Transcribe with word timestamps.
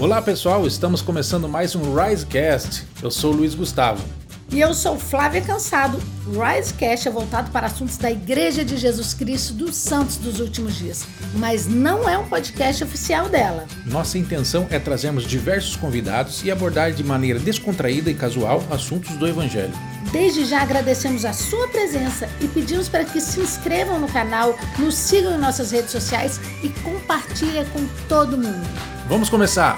Olá 0.00 0.22
pessoal, 0.22 0.66
estamos 0.66 1.02
começando 1.02 1.46
mais 1.46 1.76
um 1.76 1.94
Risecast. 1.94 2.86
Eu 3.02 3.10
sou 3.10 3.34
o 3.34 3.36
Luiz 3.36 3.54
Gustavo. 3.54 4.02
E 4.50 4.58
eu 4.58 4.72
sou 4.72 4.98
Flávia 4.98 5.42
Cansado. 5.42 6.00
O 6.26 6.40
Risecast 6.42 7.06
é 7.06 7.10
voltado 7.10 7.50
para 7.50 7.66
assuntos 7.66 7.98
da 7.98 8.10
Igreja 8.10 8.64
de 8.64 8.78
Jesus 8.78 9.12
Cristo 9.12 9.52
dos 9.52 9.76
Santos 9.76 10.16
dos 10.16 10.40
Últimos 10.40 10.78
Dias, 10.78 11.06
mas 11.34 11.66
não 11.66 12.08
é 12.08 12.16
um 12.16 12.26
podcast 12.26 12.82
oficial 12.82 13.28
dela. 13.28 13.66
Nossa 13.84 14.16
intenção 14.16 14.66
é 14.70 14.78
trazermos 14.78 15.24
diversos 15.24 15.76
convidados 15.76 16.42
e 16.42 16.50
abordar 16.50 16.92
de 16.92 17.04
maneira 17.04 17.38
descontraída 17.38 18.10
e 18.10 18.14
casual 18.14 18.64
assuntos 18.70 19.14
do 19.16 19.28
Evangelho. 19.28 19.74
Desde 20.10 20.46
já 20.46 20.62
agradecemos 20.62 21.26
a 21.26 21.34
sua 21.34 21.68
presença 21.68 22.26
e 22.40 22.48
pedimos 22.48 22.88
para 22.88 23.04
que 23.04 23.20
se 23.20 23.38
inscrevam 23.38 24.00
no 24.00 24.08
canal, 24.08 24.58
nos 24.78 24.94
sigam 24.94 25.34
em 25.34 25.38
nossas 25.38 25.70
redes 25.70 25.90
sociais 25.90 26.40
e 26.62 26.70
compartilhem 26.70 27.66
com 27.66 27.86
todo 28.08 28.38
mundo. 28.38 28.99
Vamos 29.10 29.28
começar! 29.28 29.76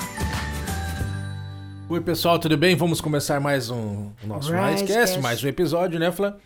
Oi 1.88 2.00
pessoal, 2.02 2.38
tudo 2.38 2.54
bem? 2.54 2.76
Vamos 2.76 3.00
começar 3.00 3.40
mais 3.40 3.70
um 3.70 4.12
o 4.22 4.26
nosso 4.26 4.52
Risecast, 4.52 5.18
mais 5.20 5.42
um 5.42 5.48
episódio, 5.48 5.98
né, 5.98 6.12
Flá? 6.12 6.36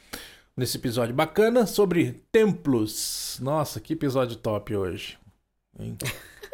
Nesse 0.56 0.76
episódio 0.76 1.12
bacana 1.12 1.66
sobre 1.66 2.24
templos. 2.30 3.40
Nossa, 3.42 3.80
que 3.80 3.94
episódio 3.94 4.36
top 4.36 4.76
hoje. 4.76 5.18
Hein? 5.80 5.98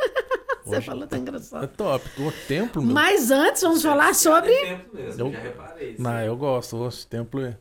Você 0.65 0.77
hoje 0.77 0.87
falou 0.87 1.07
tão 1.07 1.19
engraçado. 1.19 1.65
É 1.65 1.67
top, 1.67 2.23
o 2.23 2.33
templo, 2.49 2.81
meu. 2.81 2.95
Mas 2.95 3.31
antes 3.31 3.61
vamos 3.61 3.83
falar 3.83 4.15
sobre. 4.15 4.55
É 4.55 4.77
templo 4.77 4.95
mesmo, 4.95 5.27
eu... 5.27 5.33
já 5.35 5.39
reparei. 5.39 5.97
Não, 5.99 6.19
eu 6.21 6.35
gosto, 6.35 6.79
o 6.79 6.91
templo. 7.07 7.45
É- 7.45 7.59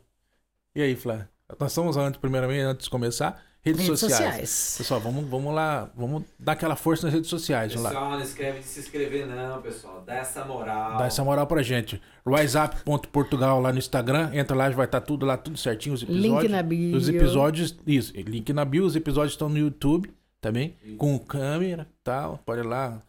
e 0.74 0.82
aí, 0.82 0.96
Flá? 0.96 1.28
Nós 1.60 1.74
estamos 1.74 1.98
antes, 1.98 2.22
primeiramente, 2.22 2.62
antes 2.62 2.86
de 2.86 2.90
começar, 2.90 3.44
Redes, 3.64 3.82
redes 3.86 4.00
sociais. 4.00 4.24
sociais. 4.24 4.76
Pessoal, 4.80 5.00
vamos, 5.00 5.30
vamos 5.30 5.54
lá, 5.54 5.92
vamos 5.96 6.24
dar 6.40 6.54
aquela 6.54 6.76
força 6.76 7.06
nas 7.06 7.14
redes 7.14 7.30
sociais. 7.30 7.74
Pessoal, 7.74 8.12
não 8.12 8.20
escreve 8.20 8.60
de 8.60 8.66
se 8.66 8.80
inscrever 8.80 9.28
não, 9.28 9.62
pessoal. 9.62 10.04
Dá 10.04 10.16
essa 10.16 10.44
moral. 10.44 10.98
Dá 10.98 11.06
essa 11.06 11.24
moral 11.24 11.46
pra 11.46 11.62
gente. 11.62 12.02
RiseUp.portugal 12.26 13.62
lá 13.62 13.72
no 13.72 13.78
Instagram. 13.78 14.32
Entra 14.34 14.56
lá, 14.56 14.68
vai 14.72 14.86
estar 14.86 15.00
tá 15.00 15.06
tudo 15.06 15.28
lá, 15.28 15.38
tudo 15.38 15.60
certinho. 15.60 15.94
Os 15.94 16.02
episódios. 16.02 16.42
Link 16.42 16.48
na 16.50 16.64
bio. 16.64 16.98
Os 16.98 17.08
episódios, 17.08 17.78
isso, 17.86 18.14
link 18.16 18.52
na 18.52 18.66
bio. 18.66 18.84
Os 18.84 18.96
episódios 18.96 19.34
estão 19.34 19.48
no 19.48 19.60
YouTube 19.60 20.12
também, 20.42 20.76
isso. 20.84 20.98
com 20.98 21.20
câmera 21.20 21.88
e 21.88 22.04
tal. 22.04 22.40
Pode 22.44 22.62
ir 22.62 22.66
lá. 22.66 23.00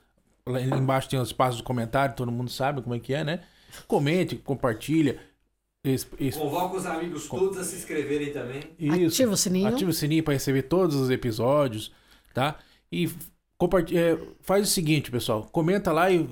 Lá 0.45 0.61
embaixo 0.61 1.09
tem 1.09 1.19
os 1.19 1.29
espaços 1.29 1.59
de 1.59 1.63
comentário, 1.63 2.15
todo 2.15 2.31
mundo 2.31 2.51
sabe 2.51 2.83
como 2.83 2.95
é 2.95 2.99
que 2.99 3.15
é, 3.15 3.25
né? 3.25 3.41
Comente, 3.87 4.37
compartilha. 4.37 5.19
Esse, 5.85 6.07
esse... 6.21 6.39
Convoca 6.39 6.77
os 6.77 6.87
amigos 6.87 7.29
todos 7.29 7.59
a 7.59 7.65
se 7.65 7.77
inscreverem 7.77 8.33
também. 8.33 8.63
Isso. 8.79 9.07
Ativa 9.07 9.33
o 9.33 9.37
sininho. 9.37 9.69
Ativa 9.69 9.91
o 9.91 9.95
sininho 9.95 10.23
para 10.23 10.35
receber 10.35 10.63
todos 10.63 10.95
os 10.95 11.11
episódios, 11.11 11.93
tá? 12.33 12.57
E 12.91 13.11
compart... 13.59 13.91
É, 13.93 14.17
faz 14.41 14.69
o 14.69 14.71
seguinte, 14.71 15.11
pessoal. 15.11 15.49
Comenta 15.51 15.91
lá 15.91 16.11
e 16.11 16.29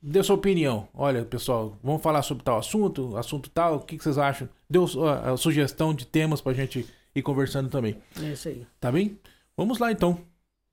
dê 0.00 0.22
sua 0.22 0.36
opinião. 0.36 0.88
Olha, 0.94 1.24
pessoal, 1.24 1.76
vamos 1.82 2.00
falar 2.02 2.22
sobre 2.22 2.44
tal 2.44 2.58
assunto, 2.58 3.16
assunto 3.16 3.50
tal, 3.50 3.76
o 3.76 3.80
que, 3.80 3.96
que 3.96 4.04
vocês 4.04 4.18
acham? 4.18 4.48
Dê 4.70 4.78
a, 4.78 5.32
a 5.32 5.36
sugestão 5.36 5.92
de 5.94 6.06
temas 6.06 6.40
pra 6.40 6.52
gente 6.52 6.86
ir 7.14 7.22
conversando 7.22 7.68
também. 7.68 7.96
É 8.20 8.32
isso 8.32 8.48
aí. 8.48 8.66
Tá 8.80 8.90
bem? 8.92 9.18
Vamos 9.56 9.78
lá 9.78 9.90
então. 9.90 10.18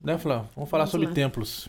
Né, 0.02 0.16
Flávio? 0.18 0.48
Vamos 0.54 0.70
falar 0.70 0.84
vamos 0.84 0.92
sobre 0.92 1.06
lá. 1.08 1.12
templos. 1.12 1.68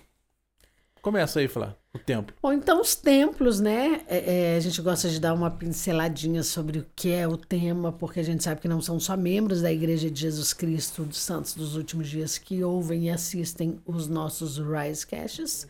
Começa 1.02 1.40
aí, 1.40 1.48
Flá, 1.48 1.76
o 1.94 2.00
templo. 2.00 2.36
Bom, 2.42 2.54
então 2.54 2.80
os 2.80 2.96
templos, 2.96 3.60
né? 3.60 4.02
É, 4.08 4.54
é, 4.54 4.56
a 4.56 4.60
gente 4.60 4.82
gosta 4.82 5.10
de 5.10 5.20
dar 5.20 5.34
uma 5.34 5.52
pinceladinha 5.52 6.42
sobre 6.42 6.80
o 6.80 6.86
que 6.96 7.12
é 7.12 7.28
o 7.28 7.36
tema, 7.36 7.92
porque 7.92 8.20
a 8.20 8.24
gente 8.24 8.44
sabe 8.44 8.62
que 8.62 8.68
não 8.68 8.82
são 8.82 9.00
só 9.00 9.18
membros 9.18 9.62
da 9.62 9.72
Igreja 9.72 10.10
de 10.10 10.22
Jesus 10.22 10.54
Cristo 10.54 11.04
dos 11.04 11.20
Santos 11.20 11.54
dos 11.54 11.76
Últimos 11.76 12.10
Dias 12.10 12.38
que 12.38 12.64
ouvem 12.64 13.08
e 13.08 13.10
assistem 13.10 13.80
os 13.86 14.08
nossos 14.08 14.58
Rise 14.58 15.06
Caches. 15.06 15.68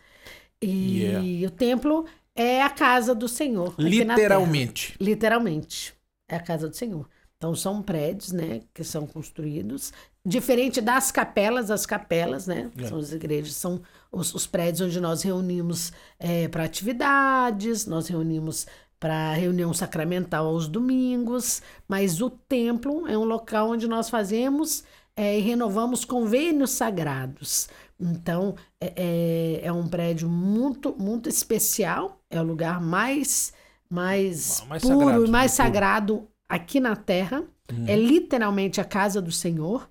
E 0.60 1.02
yeah. 1.02 1.48
o 1.48 1.50
templo 1.50 2.06
é 2.36 2.62
a 2.62 2.70
casa 2.70 3.14
do 3.14 3.28
Senhor. 3.28 3.74
Literalmente. 3.76 4.94
Literalmente. 5.00 5.92
É 6.28 6.36
a 6.36 6.40
casa 6.40 6.68
do 6.68 6.76
Senhor. 6.76 7.08
Então 7.36 7.52
são 7.56 7.82
prédios, 7.82 8.30
né, 8.30 8.60
que 8.72 8.84
são 8.84 9.04
construídos 9.04 9.92
Diferente 10.24 10.80
das 10.80 11.10
capelas, 11.10 11.68
as 11.68 11.84
capelas, 11.84 12.46
né? 12.46 12.70
É. 12.78 12.86
São 12.86 12.98
as 12.98 13.12
igrejas, 13.12 13.54
são 13.54 13.82
os, 14.12 14.34
os 14.34 14.46
prédios 14.46 14.82
onde 14.82 15.00
nós 15.00 15.22
reunimos 15.22 15.92
é, 16.18 16.46
para 16.46 16.64
atividades, 16.64 17.86
nós 17.86 18.06
reunimos 18.06 18.66
para 19.00 19.32
reunião 19.32 19.74
sacramental 19.74 20.46
aos 20.46 20.68
domingos, 20.68 21.60
mas 21.88 22.20
o 22.20 22.30
templo 22.30 23.08
é 23.08 23.18
um 23.18 23.24
local 23.24 23.70
onde 23.70 23.88
nós 23.88 24.08
fazemos 24.08 24.84
é, 25.16 25.38
e 25.38 25.40
renovamos 25.40 26.04
convênios 26.04 26.70
sagrados. 26.70 27.68
Então, 27.98 28.54
é, 28.80 28.92
é, 28.96 29.66
é, 29.66 29.72
um 29.72 29.88
prédio 29.88 30.28
muito, 30.28 30.94
muito 30.96 31.28
especial, 31.28 32.20
é 32.30 32.40
o 32.40 32.44
lugar 32.44 32.80
mais, 32.80 33.52
mais, 33.90 34.64
mais 34.68 34.82
puro 34.82 35.26
e 35.26 35.30
mais 35.30 35.52
sagrado 35.52 36.28
aqui 36.48 36.78
na 36.78 36.94
Terra. 36.94 37.44
Uhum. 37.72 37.84
É 37.86 37.96
literalmente 37.96 38.80
a 38.80 38.84
casa 38.84 39.20
do 39.22 39.32
Senhor. 39.32 39.88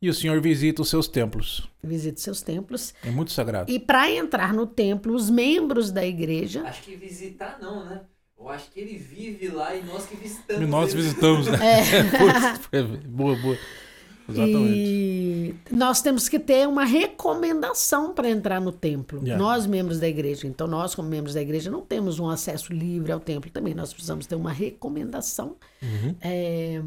E 0.00 0.08
o 0.08 0.14
senhor 0.14 0.40
visita 0.40 0.80
os 0.80 0.88
seus 0.88 1.08
templos. 1.08 1.68
Visita 1.82 2.16
os 2.16 2.22
seus 2.22 2.40
templos. 2.40 2.94
É 3.02 3.10
muito 3.10 3.32
sagrado. 3.32 3.70
E 3.70 3.80
para 3.80 4.10
entrar 4.10 4.54
no 4.54 4.66
templo, 4.66 5.12
os 5.12 5.28
membros 5.28 5.90
da 5.90 6.06
igreja. 6.06 6.62
Acho 6.62 6.82
que 6.82 6.94
visitar 6.94 7.58
não, 7.60 7.84
né? 7.84 8.02
Eu 8.38 8.48
acho 8.48 8.70
que 8.70 8.78
ele 8.78 8.96
vive 8.96 9.48
lá 9.48 9.74
e 9.74 9.82
nós 9.82 10.06
que 10.06 10.16
visitamos. 10.16 10.62
E 10.62 10.66
nós 10.66 10.92
ele. 10.92 11.02
visitamos, 11.02 11.46
né? 11.48 11.58
É. 12.70 12.82
boa, 13.08 13.34
boa. 13.36 13.58
Exatamente. 14.28 14.74
E 14.76 15.54
nós 15.72 16.02
temos 16.02 16.28
que 16.28 16.38
ter 16.38 16.68
uma 16.68 16.84
recomendação 16.84 18.14
para 18.14 18.30
entrar 18.30 18.60
no 18.60 18.70
templo. 18.70 19.20
Yeah. 19.20 19.42
Nós, 19.42 19.66
membros 19.66 19.98
da 19.98 20.06
igreja. 20.06 20.46
Então, 20.46 20.68
nós, 20.68 20.94
como 20.94 21.08
membros 21.08 21.34
da 21.34 21.42
igreja, 21.42 21.70
não 21.70 21.80
temos 21.80 22.20
um 22.20 22.28
acesso 22.28 22.72
livre 22.72 23.10
ao 23.10 23.18
templo 23.18 23.50
também. 23.50 23.74
Nós 23.74 23.92
precisamos 23.92 24.26
ter 24.26 24.36
uma 24.36 24.52
recomendação. 24.52 25.56
Uhum. 25.82 26.14
É, 26.20 26.82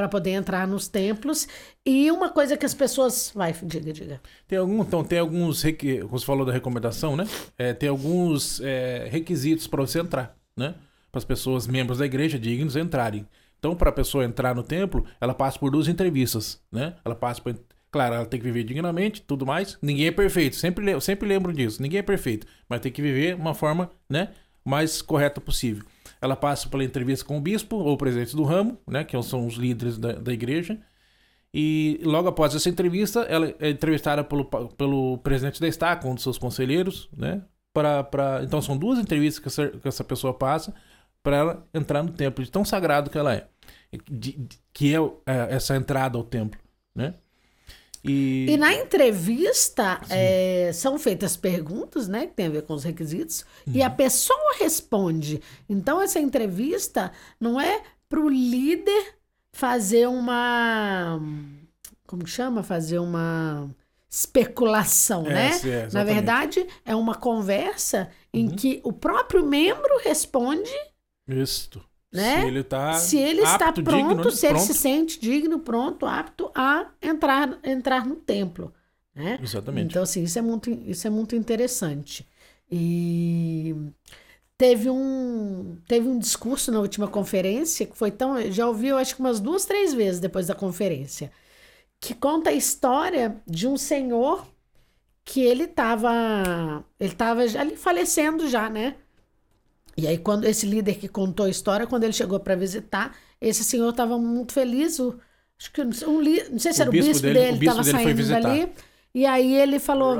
para 0.00 0.08
poder 0.08 0.30
entrar 0.30 0.66
nos 0.66 0.88
templos. 0.88 1.46
E 1.84 2.10
uma 2.10 2.30
coisa 2.30 2.56
que 2.56 2.64
as 2.64 2.72
pessoas. 2.72 3.30
Vai, 3.34 3.54
diga, 3.62 3.92
diga. 3.92 4.20
Tem 4.48 4.58
algum, 4.58 4.80
então, 4.80 5.04
tem 5.04 5.18
alguns. 5.18 5.62
Você 5.62 6.24
falou 6.24 6.46
da 6.46 6.52
recomendação, 6.52 7.16
né? 7.16 7.28
É, 7.58 7.74
tem 7.74 7.88
alguns 7.88 8.60
é, 8.62 9.06
requisitos 9.10 9.66
para 9.66 9.82
você 9.82 10.00
entrar, 10.00 10.34
né? 10.56 10.74
Para 11.12 11.18
as 11.18 11.24
pessoas, 11.24 11.66
membros 11.66 11.98
da 11.98 12.06
igreja, 12.06 12.38
dignos, 12.38 12.76
entrarem. 12.76 13.26
Então, 13.58 13.76
para 13.76 13.90
a 13.90 13.92
pessoa 13.92 14.24
entrar 14.24 14.54
no 14.54 14.62
templo, 14.62 15.04
ela 15.20 15.34
passa 15.34 15.58
por 15.58 15.70
duas 15.70 15.86
entrevistas, 15.86 16.60
né? 16.72 16.94
Ela 17.04 17.14
passa 17.14 17.42
por. 17.42 17.54
Claro, 17.90 18.14
ela 18.14 18.24
tem 18.24 18.38
que 18.38 18.46
viver 18.46 18.62
dignamente, 18.62 19.20
tudo 19.20 19.44
mais. 19.44 19.76
Ninguém 19.82 20.06
é 20.06 20.12
perfeito. 20.12 20.56
Sempre, 20.56 20.98
sempre 21.00 21.28
lembro 21.28 21.52
disso. 21.52 21.82
Ninguém 21.82 21.98
é 21.98 22.02
perfeito. 22.02 22.46
Mas 22.68 22.80
tem 22.80 22.90
que 22.90 23.02
viver 23.02 23.34
uma 23.34 23.52
forma, 23.52 23.90
né? 24.08 24.28
Mais 24.64 25.02
correta 25.02 25.40
possível. 25.40 25.84
Ela 26.20 26.36
passa 26.36 26.68
pela 26.68 26.84
entrevista 26.84 27.24
com 27.24 27.38
o 27.38 27.40
bispo 27.40 27.76
ou 27.76 27.94
o 27.94 27.96
presidente 27.96 28.36
do 28.36 28.42
ramo, 28.42 28.78
né, 28.86 29.04
que 29.04 29.20
são 29.22 29.46
os 29.46 29.54
líderes 29.54 29.98
da, 29.98 30.12
da 30.12 30.32
igreja. 30.32 30.78
E 31.52 32.00
logo 32.04 32.28
após 32.28 32.54
essa 32.54 32.68
entrevista, 32.68 33.20
ela 33.22 33.52
é 33.58 33.70
entrevistada 33.70 34.22
pelo, 34.22 34.44
pelo 34.44 35.18
presidente 35.18 35.60
da 35.60 35.66
estaca, 35.66 36.06
um 36.06 36.14
dos 36.14 36.22
seus 36.22 36.38
conselheiros, 36.38 37.08
né? 37.16 37.42
Pra, 37.72 38.04
pra... 38.04 38.42
Então 38.44 38.62
são 38.62 38.76
duas 38.76 38.98
entrevistas 38.98 39.40
que 39.40 39.48
essa, 39.48 39.68
que 39.68 39.88
essa 39.88 40.04
pessoa 40.04 40.32
passa 40.32 40.74
para 41.22 41.36
ela 41.36 41.68
entrar 41.74 42.02
no 42.02 42.12
templo, 42.12 42.44
de 42.44 42.50
tão 42.50 42.64
sagrado 42.64 43.10
que 43.10 43.18
ela 43.18 43.34
é. 43.34 43.48
De, 44.08 44.32
de, 44.32 44.58
que 44.72 44.94
é, 44.94 44.98
é 45.26 45.54
essa 45.54 45.76
entrada 45.76 46.16
ao 46.16 46.24
templo, 46.24 46.60
né? 46.94 47.14
E, 48.02 48.46
e 48.48 48.56
na 48.56 48.72
entrevista 48.72 50.00
é, 50.08 50.70
são 50.72 50.98
feitas 50.98 51.36
perguntas, 51.36 52.08
né, 52.08 52.26
que 52.26 52.34
tem 52.34 52.46
a 52.46 52.50
ver 52.50 52.62
com 52.62 52.72
os 52.72 52.84
requisitos, 52.84 53.44
uhum. 53.66 53.74
e 53.74 53.82
a 53.82 53.90
pessoa 53.90 54.56
responde. 54.58 55.40
Então, 55.68 56.00
essa 56.00 56.18
entrevista 56.18 57.12
não 57.38 57.60
é 57.60 57.82
para 58.08 58.20
o 58.20 58.28
líder 58.28 59.14
fazer 59.52 60.08
uma. 60.08 61.20
Como 62.06 62.26
chama? 62.26 62.62
Fazer 62.62 62.98
uma 62.98 63.70
especulação, 64.08 65.26
é, 65.26 65.32
né? 65.32 65.50
É, 65.64 65.88
Na 65.92 66.02
verdade, 66.02 66.66
é 66.84 66.96
uma 66.96 67.14
conversa 67.14 68.10
em 68.32 68.48
uhum. 68.48 68.56
que 68.56 68.80
o 68.82 68.92
próprio 68.92 69.46
membro 69.46 70.00
responde. 70.02 70.72
Isso. 71.28 71.80
Né? 72.12 72.40
Se 72.40 72.46
ele, 72.46 72.64
tá 72.64 72.94
se 72.94 73.16
ele 73.18 73.44
apto, 73.44 73.52
está 73.52 73.72
pronto, 73.72 74.16
digno, 74.16 74.30
se 74.32 74.46
pronto. 74.46 74.60
ele 74.60 74.66
se 74.66 74.74
sente 74.74 75.20
digno, 75.20 75.60
pronto, 75.60 76.06
apto 76.06 76.50
a 76.54 76.88
entrar, 77.00 77.58
entrar 77.62 78.04
no 78.04 78.16
templo. 78.16 78.74
Né? 79.14 79.38
Exatamente. 79.42 79.90
Então, 79.90 80.02
assim, 80.02 80.24
isso 80.24 80.38
é 80.38 80.42
muito, 80.42 80.70
isso 80.70 81.06
é 81.06 81.10
muito 81.10 81.36
interessante. 81.36 82.26
E 82.70 83.74
teve 84.58 84.90
um, 84.90 85.78
teve 85.86 86.08
um 86.08 86.18
discurso 86.18 86.72
na 86.72 86.80
última 86.80 87.06
conferência 87.08 87.86
que 87.86 87.96
foi 87.96 88.10
tão. 88.10 88.40
Já 88.50 88.66
ouvi, 88.66 88.88
eu 88.88 88.98
acho 88.98 89.14
que 89.14 89.20
umas 89.20 89.40
duas, 89.40 89.64
três 89.64 89.94
vezes 89.94 90.20
depois 90.20 90.48
da 90.48 90.54
conferência, 90.54 91.30
que 92.00 92.14
conta 92.14 92.50
a 92.50 92.52
história 92.52 93.40
de 93.46 93.68
um 93.68 93.76
senhor 93.76 94.46
que 95.24 95.40
ele 95.40 95.64
estava 95.64 96.84
ele 96.98 97.14
tava 97.14 97.42
ali 97.42 97.76
falecendo 97.76 98.48
já, 98.48 98.68
né? 98.68 98.96
E 100.00 100.06
aí, 100.06 100.16
quando 100.16 100.44
esse 100.44 100.64
líder 100.64 100.94
que 100.94 101.08
contou 101.08 101.44
a 101.44 101.50
história, 101.50 101.86
quando 101.86 102.04
ele 102.04 102.12
chegou 102.12 102.40
para 102.40 102.54
visitar, 102.54 103.14
esse 103.38 103.62
senhor 103.62 103.90
estava 103.90 104.18
muito 104.18 104.52
feliz. 104.52 104.98
O, 104.98 105.18
acho 105.58 105.70
que 105.70 105.82
um, 105.82 106.22
não 106.50 106.58
sei 106.58 106.72
se 106.72 106.80
o 106.80 106.82
era 106.82 106.90
o 106.90 106.92
bispo, 106.92 107.12
bispo 107.12 107.26
dele, 107.26 107.58
estava 107.58 107.84
saindo 107.84 108.26
dali. 108.26 108.68
E 109.14 109.26
aí 109.26 109.54
ele 109.54 109.78
falou. 109.78 110.18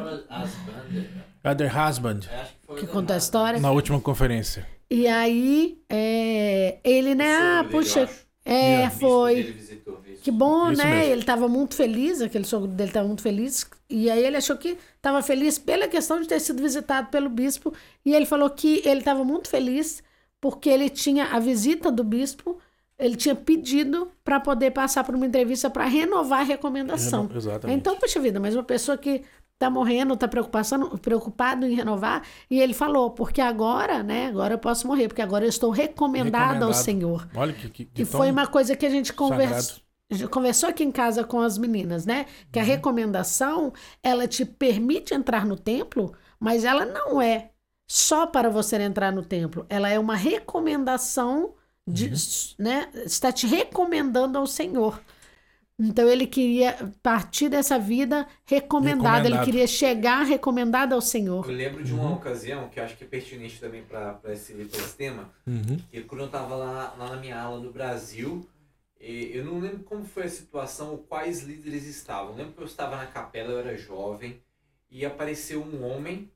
Other 1.42 1.72
Husband, 1.74 2.20
Eu 2.30 2.40
acho 2.40 2.52
que 2.52 2.66
foi 2.66 2.76
que 2.76 2.84
o 2.84 2.88
conta 2.88 3.14
a 3.14 3.16
história. 3.16 3.58
na 3.58 3.70
última 3.70 3.98
conferência. 4.00 4.66
E 4.90 5.06
aí, 5.06 5.78
é, 5.88 6.78
ele, 6.84 7.14
né, 7.14 7.34
O 7.34 7.38
ah, 7.38 7.62
dele, 7.62 7.72
puxa, 7.72 8.08
é, 8.44 8.90
foi. 8.90 9.56
Que 10.22 10.30
bom, 10.30 10.70
Isso 10.70 10.82
né? 10.82 10.90
mesmo. 10.90 11.12
Ele 11.12 11.20
estava 11.20 11.48
muito 11.48 11.74
feliz, 11.74 12.20
aquele 12.20 12.44
sogro 12.44 12.68
dele 12.68 12.90
estava 12.90 13.06
muito 13.06 13.22
feliz. 13.22 13.68
E 13.88 14.10
aí 14.10 14.24
ele 14.24 14.36
achou 14.36 14.56
que 14.56 14.76
estava 14.96 15.22
feliz 15.22 15.58
pela 15.58 15.88
questão 15.88 16.20
de 16.20 16.28
ter 16.28 16.40
sido 16.40 16.62
visitado 16.62 17.08
pelo 17.08 17.28
bispo. 17.28 17.72
E 18.04 18.14
ele 18.14 18.26
falou 18.26 18.50
que 18.50 18.82
ele 18.84 19.00
estava 19.00 19.24
muito 19.24 19.48
feliz 19.48 20.02
porque 20.40 20.68
ele 20.70 20.88
tinha 20.88 21.26
a 21.26 21.38
visita 21.38 21.90
do 21.90 22.02
bispo, 22.02 22.58
ele 22.98 23.16
tinha 23.16 23.34
pedido 23.34 24.10
para 24.24 24.40
poder 24.40 24.70
passar 24.70 25.04
por 25.04 25.14
uma 25.14 25.26
entrevista 25.26 25.68
para 25.68 25.84
renovar 25.84 26.40
a 26.40 26.44
recomendação. 26.44 27.26
Reno- 27.26 27.36
Exatamente. 27.38 27.78
Então, 27.78 27.96
puxa 27.96 28.20
vida, 28.20 28.38
mas 28.40 28.54
uma 28.54 28.62
pessoa 28.62 28.96
que 28.96 29.22
tá 29.58 29.68
morrendo, 29.68 30.16
tá 30.16 30.26
preocupado 31.02 31.66
em 31.66 31.74
renovar, 31.74 32.22
e 32.50 32.58
ele 32.58 32.72
falou, 32.72 33.10
porque 33.10 33.42
agora, 33.42 34.02
né, 34.02 34.28
agora 34.28 34.54
eu 34.54 34.58
posso 34.58 34.86
morrer, 34.86 35.08
porque 35.08 35.20
agora 35.20 35.44
eu 35.44 35.50
estou 35.50 35.70
recomendado, 35.70 36.62
ao 36.62 36.70
Recomendado. 36.70 36.74
Senhor. 36.74 37.28
Olha 37.34 37.52
que, 37.52 37.68
que, 37.68 37.84
que 37.84 38.02
E 38.02 38.04
foi 38.06 38.30
uma 38.30 38.46
coisa 38.46 38.74
que 38.74 38.86
a 38.86 38.90
gente 38.90 39.12
conversou. 39.12 39.76
Conversou 40.30 40.68
aqui 40.68 40.82
em 40.84 40.90
casa 40.92 41.24
com 41.24 41.40
as 41.40 41.56
meninas, 41.58 42.04
né? 42.06 42.26
Que 42.52 42.58
Uhum. 42.58 42.64
a 42.64 42.68
recomendação, 42.68 43.72
ela 44.02 44.26
te 44.26 44.44
permite 44.44 45.14
entrar 45.14 45.46
no 45.46 45.56
templo, 45.56 46.14
mas 46.38 46.64
ela 46.64 46.84
não 46.84 47.20
é 47.22 47.50
só 47.88 48.26
para 48.26 48.48
você 48.50 48.76
entrar 48.76 49.12
no 49.12 49.24
templo. 49.24 49.66
Ela 49.68 49.88
é 49.88 49.98
uma 49.98 50.14
recomendação 50.16 51.54
de, 51.86 52.06
Uhum. 52.06 52.14
né? 52.58 52.88
Está 53.04 53.32
te 53.32 53.46
recomendando 53.46 54.38
ao 54.38 54.46
Senhor. 54.46 55.00
Então 55.82 56.06
ele 56.06 56.26
queria 56.26 56.76
partir 57.02 57.48
dessa 57.48 57.78
vida 57.78 58.26
recomendada, 58.44 59.26
ele 59.26 59.38
queria 59.38 59.66
chegar 59.66 60.24
recomendado 60.24 60.92
ao 60.92 61.00
Senhor. 61.00 61.48
Eu 61.48 61.56
lembro 61.56 61.82
de 61.82 61.94
uma 61.94 62.12
ocasião 62.12 62.68
que 62.68 62.78
eu 62.78 62.84
acho 62.84 62.96
que 62.98 63.04
é 63.04 63.06
pertinente 63.06 63.58
também 63.58 63.82
para 63.82 64.20
esse, 64.28 64.52
pra 64.52 64.78
esse 64.78 64.94
tema. 64.96 65.30
Uhum. 65.46 65.78
que 65.90 66.02
quando 66.02 66.20
eu 66.20 66.26
estava 66.26 66.54
lá, 66.54 66.94
lá 66.98 67.10
na 67.10 67.16
minha 67.16 67.40
aula 67.40 67.60
no 67.60 67.72
Brasil, 67.72 68.46
e 69.00 69.34
eu 69.34 69.44
não 69.44 69.58
lembro 69.58 69.82
como 69.84 70.04
foi 70.04 70.24
a 70.24 70.28
situação 70.28 70.90
ou 70.92 70.98
quais 70.98 71.42
líderes 71.42 71.86
estavam. 71.86 72.32
Eu 72.32 72.36
lembro 72.36 72.52
que 72.52 72.60
eu 72.60 72.66
estava 72.66 72.96
na 72.96 73.06
capela, 73.06 73.52
eu 73.52 73.58
era 73.58 73.76
jovem, 73.76 74.42
e 74.90 75.06
apareceu 75.06 75.62
um 75.62 75.82
homem, 75.82 76.30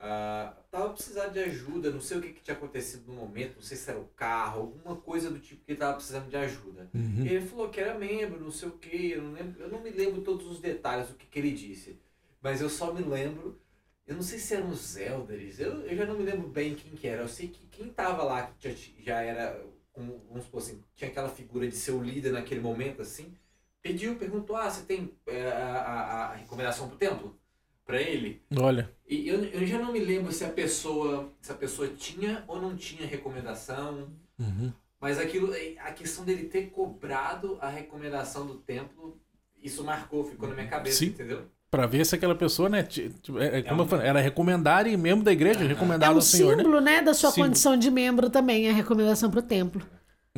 ah, 0.00 0.52
tava 0.70 0.90
precisando 0.90 1.32
de 1.32 1.40
ajuda, 1.40 1.90
não 1.90 2.00
sei 2.00 2.18
o 2.18 2.20
que, 2.20 2.32
que 2.32 2.42
tinha 2.42 2.56
acontecido 2.56 3.06
no 3.06 3.14
momento, 3.14 3.56
não 3.56 3.62
sei 3.62 3.76
se 3.76 3.90
era 3.90 3.98
o 3.98 4.08
carro, 4.16 4.60
alguma 4.60 4.96
coisa 4.96 5.30
do 5.30 5.38
tipo 5.38 5.64
que 5.64 5.72
ele 5.72 5.78
tava 5.78 5.94
precisando 5.94 6.28
de 6.28 6.36
ajuda. 6.36 6.90
Uhum. 6.94 7.24
Ele 7.24 7.46
falou 7.46 7.68
que 7.68 7.80
era 7.80 7.98
membro, 7.98 8.40
não 8.40 8.50
sei 8.50 8.68
o 8.68 8.72
que, 8.72 9.12
eu 9.12 9.22
não, 9.22 9.32
lembro, 9.32 9.62
eu 9.62 9.68
não 9.68 9.80
me 9.80 9.90
lembro 9.90 10.22
todos 10.22 10.46
os 10.46 10.60
detalhes 10.60 11.08
do 11.08 11.14
que, 11.14 11.26
que 11.26 11.38
ele 11.38 11.52
disse. 11.52 12.00
Mas 12.40 12.60
eu 12.60 12.68
só 12.68 12.92
me 12.92 13.02
lembro, 13.02 13.60
eu 14.06 14.14
não 14.14 14.22
sei 14.22 14.38
se 14.38 14.54
eram 14.54 14.70
os 14.70 14.96
elders, 14.96 15.58
eu, 15.58 15.82
eu 15.82 15.96
já 15.96 16.06
não 16.06 16.16
me 16.16 16.24
lembro 16.24 16.48
bem 16.48 16.74
quem 16.74 16.92
que 16.92 17.06
era. 17.06 17.22
Eu 17.22 17.28
sei 17.28 17.48
que 17.48 17.66
quem 17.66 17.88
tava 17.90 18.22
lá, 18.22 18.52
que 18.58 18.70
já, 18.70 18.76
já 19.00 19.20
era, 19.20 19.64
como, 19.98 20.22
vamos 20.28 20.44
supor 20.44 20.62
assim, 20.62 20.80
tinha 20.94 21.10
aquela 21.10 21.28
figura 21.28 21.66
de 21.66 21.74
ser 21.74 21.90
o 21.90 22.02
líder 22.02 22.30
naquele 22.32 22.60
momento, 22.60 23.02
assim, 23.02 23.34
pediu, 23.82 24.14
perguntou, 24.14 24.54
ah, 24.54 24.70
você 24.70 24.84
tem 24.84 25.12
é, 25.26 25.48
a, 25.50 26.30
a, 26.30 26.34
recomendação 26.36 26.88
pro 26.88 26.96
templo? 26.96 27.36
Pra 27.84 28.00
ele? 28.00 28.42
Olha, 28.56 28.94
E 29.08 29.26
eu, 29.26 29.42
eu 29.44 29.66
já 29.66 29.78
não 29.78 29.92
me 29.92 29.98
lembro 29.98 30.30
se 30.30 30.44
a 30.44 30.50
pessoa, 30.50 31.32
se 31.40 31.50
a 31.50 31.54
pessoa 31.54 31.88
tinha 31.88 32.44
ou 32.46 32.60
não 32.60 32.76
tinha 32.76 33.06
recomendação. 33.06 34.08
uhum. 34.38 34.72
Mas 35.00 35.18
aquilo, 35.18 35.52
a 35.78 35.92
questão 35.92 36.24
dele 36.24 36.48
ter 36.48 36.70
cobrado 36.70 37.56
a 37.60 37.68
recomendação 37.68 38.46
do 38.46 38.56
templo, 38.56 39.18
isso 39.62 39.82
marcou, 39.84 40.24
ficou 40.24 40.48
na 40.48 40.54
minha 40.54 40.68
cabeça, 40.68 40.98
Sim. 40.98 41.06
entendeu? 41.06 41.48
Pra 41.70 41.86
ver 41.86 42.04
se 42.06 42.14
aquela 42.14 42.34
pessoa, 42.34 42.68
né? 42.68 42.82
ti- 42.82 43.10
ti- 43.22 43.32
é- 43.38 43.58
é 43.58 43.62
como 43.62 43.82
um- 43.82 43.84
eu 43.84 43.88
falei, 43.88 44.06
era 44.06 44.20
recomendada 44.20 44.88
e 44.88 44.96
membro 44.96 45.22
da 45.24 45.32
igreja, 45.32 45.60
É 45.64 45.66
recomendado 45.66 46.12
um 46.12 46.16
ao 46.16 46.22
Senhor, 46.22 46.56
né? 46.56 46.62
símbolo, 46.62 46.80
né, 46.80 47.02
da 47.02 47.12
sua 47.12 47.30
Símbolo. 47.30 47.48
condição 47.50 47.76
de 47.76 47.90
membro 47.90 48.30
também, 48.30 48.68
a 48.68 48.72
recomendação 48.72 49.30
para 49.30 49.40
o 49.40 49.42
templo. 49.42 49.82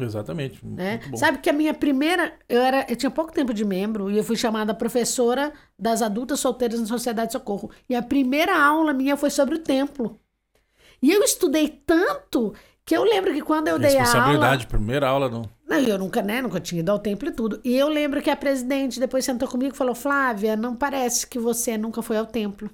Exatamente. 0.00 0.64
né? 0.64 1.00
Sabe 1.14 1.38
que 1.38 1.50
a 1.50 1.52
minha 1.52 1.74
primeira, 1.74 2.32
eu 2.48 2.60
era, 2.62 2.86
eu 2.88 2.96
tinha 2.96 3.10
pouco 3.10 3.32
tempo 3.32 3.52
de 3.52 3.64
membro 3.66 4.10
e 4.10 4.16
eu 4.16 4.24
fui 4.24 4.34
chamada 4.36 4.72
professora 4.74 5.52
das 5.78 6.00
adultas 6.00 6.40
solteiras 6.40 6.80
na 6.80 6.86
Sociedade 6.86 7.28
de 7.28 7.32
Socorro. 7.34 7.70
E 7.88 7.94
a 7.94 8.02
primeira 8.02 8.58
aula 8.58 8.94
minha 8.94 9.14
foi 9.16 9.28
sobre 9.28 9.56
o 9.56 9.58
templo. 9.58 10.18
E 11.02 11.10
eu 11.12 11.22
estudei 11.22 11.68
tanto 11.68 12.54
que 12.90 12.96
eu 12.96 13.04
lembro 13.04 13.32
que 13.32 13.40
quando 13.40 13.68
eu 13.68 13.78
dei 13.78 13.90
a 13.90 14.00
aula, 14.00 14.02
Responsabilidade, 14.02 14.66
primeira 14.66 15.06
aula 15.08 15.28
não. 15.28 15.48
não, 15.68 15.78
eu 15.78 15.96
nunca, 15.96 16.20
né, 16.22 16.42
nunca 16.42 16.58
tinha 16.58 16.80
ido 16.80 16.90
ao 16.90 16.98
templo 16.98 17.28
e 17.28 17.32
tudo. 17.32 17.60
E 17.62 17.76
eu 17.76 17.88
lembro 17.88 18.20
que 18.20 18.28
a 18.28 18.34
presidente 18.34 18.98
depois 18.98 19.24
sentou 19.24 19.46
comigo 19.48 19.72
e 19.72 19.78
falou: 19.78 19.94
"Flávia, 19.94 20.56
não 20.56 20.74
parece 20.74 21.24
que 21.24 21.38
você 21.38 21.78
nunca 21.78 22.02
foi 22.02 22.16
ao 22.16 22.26
templo". 22.26 22.68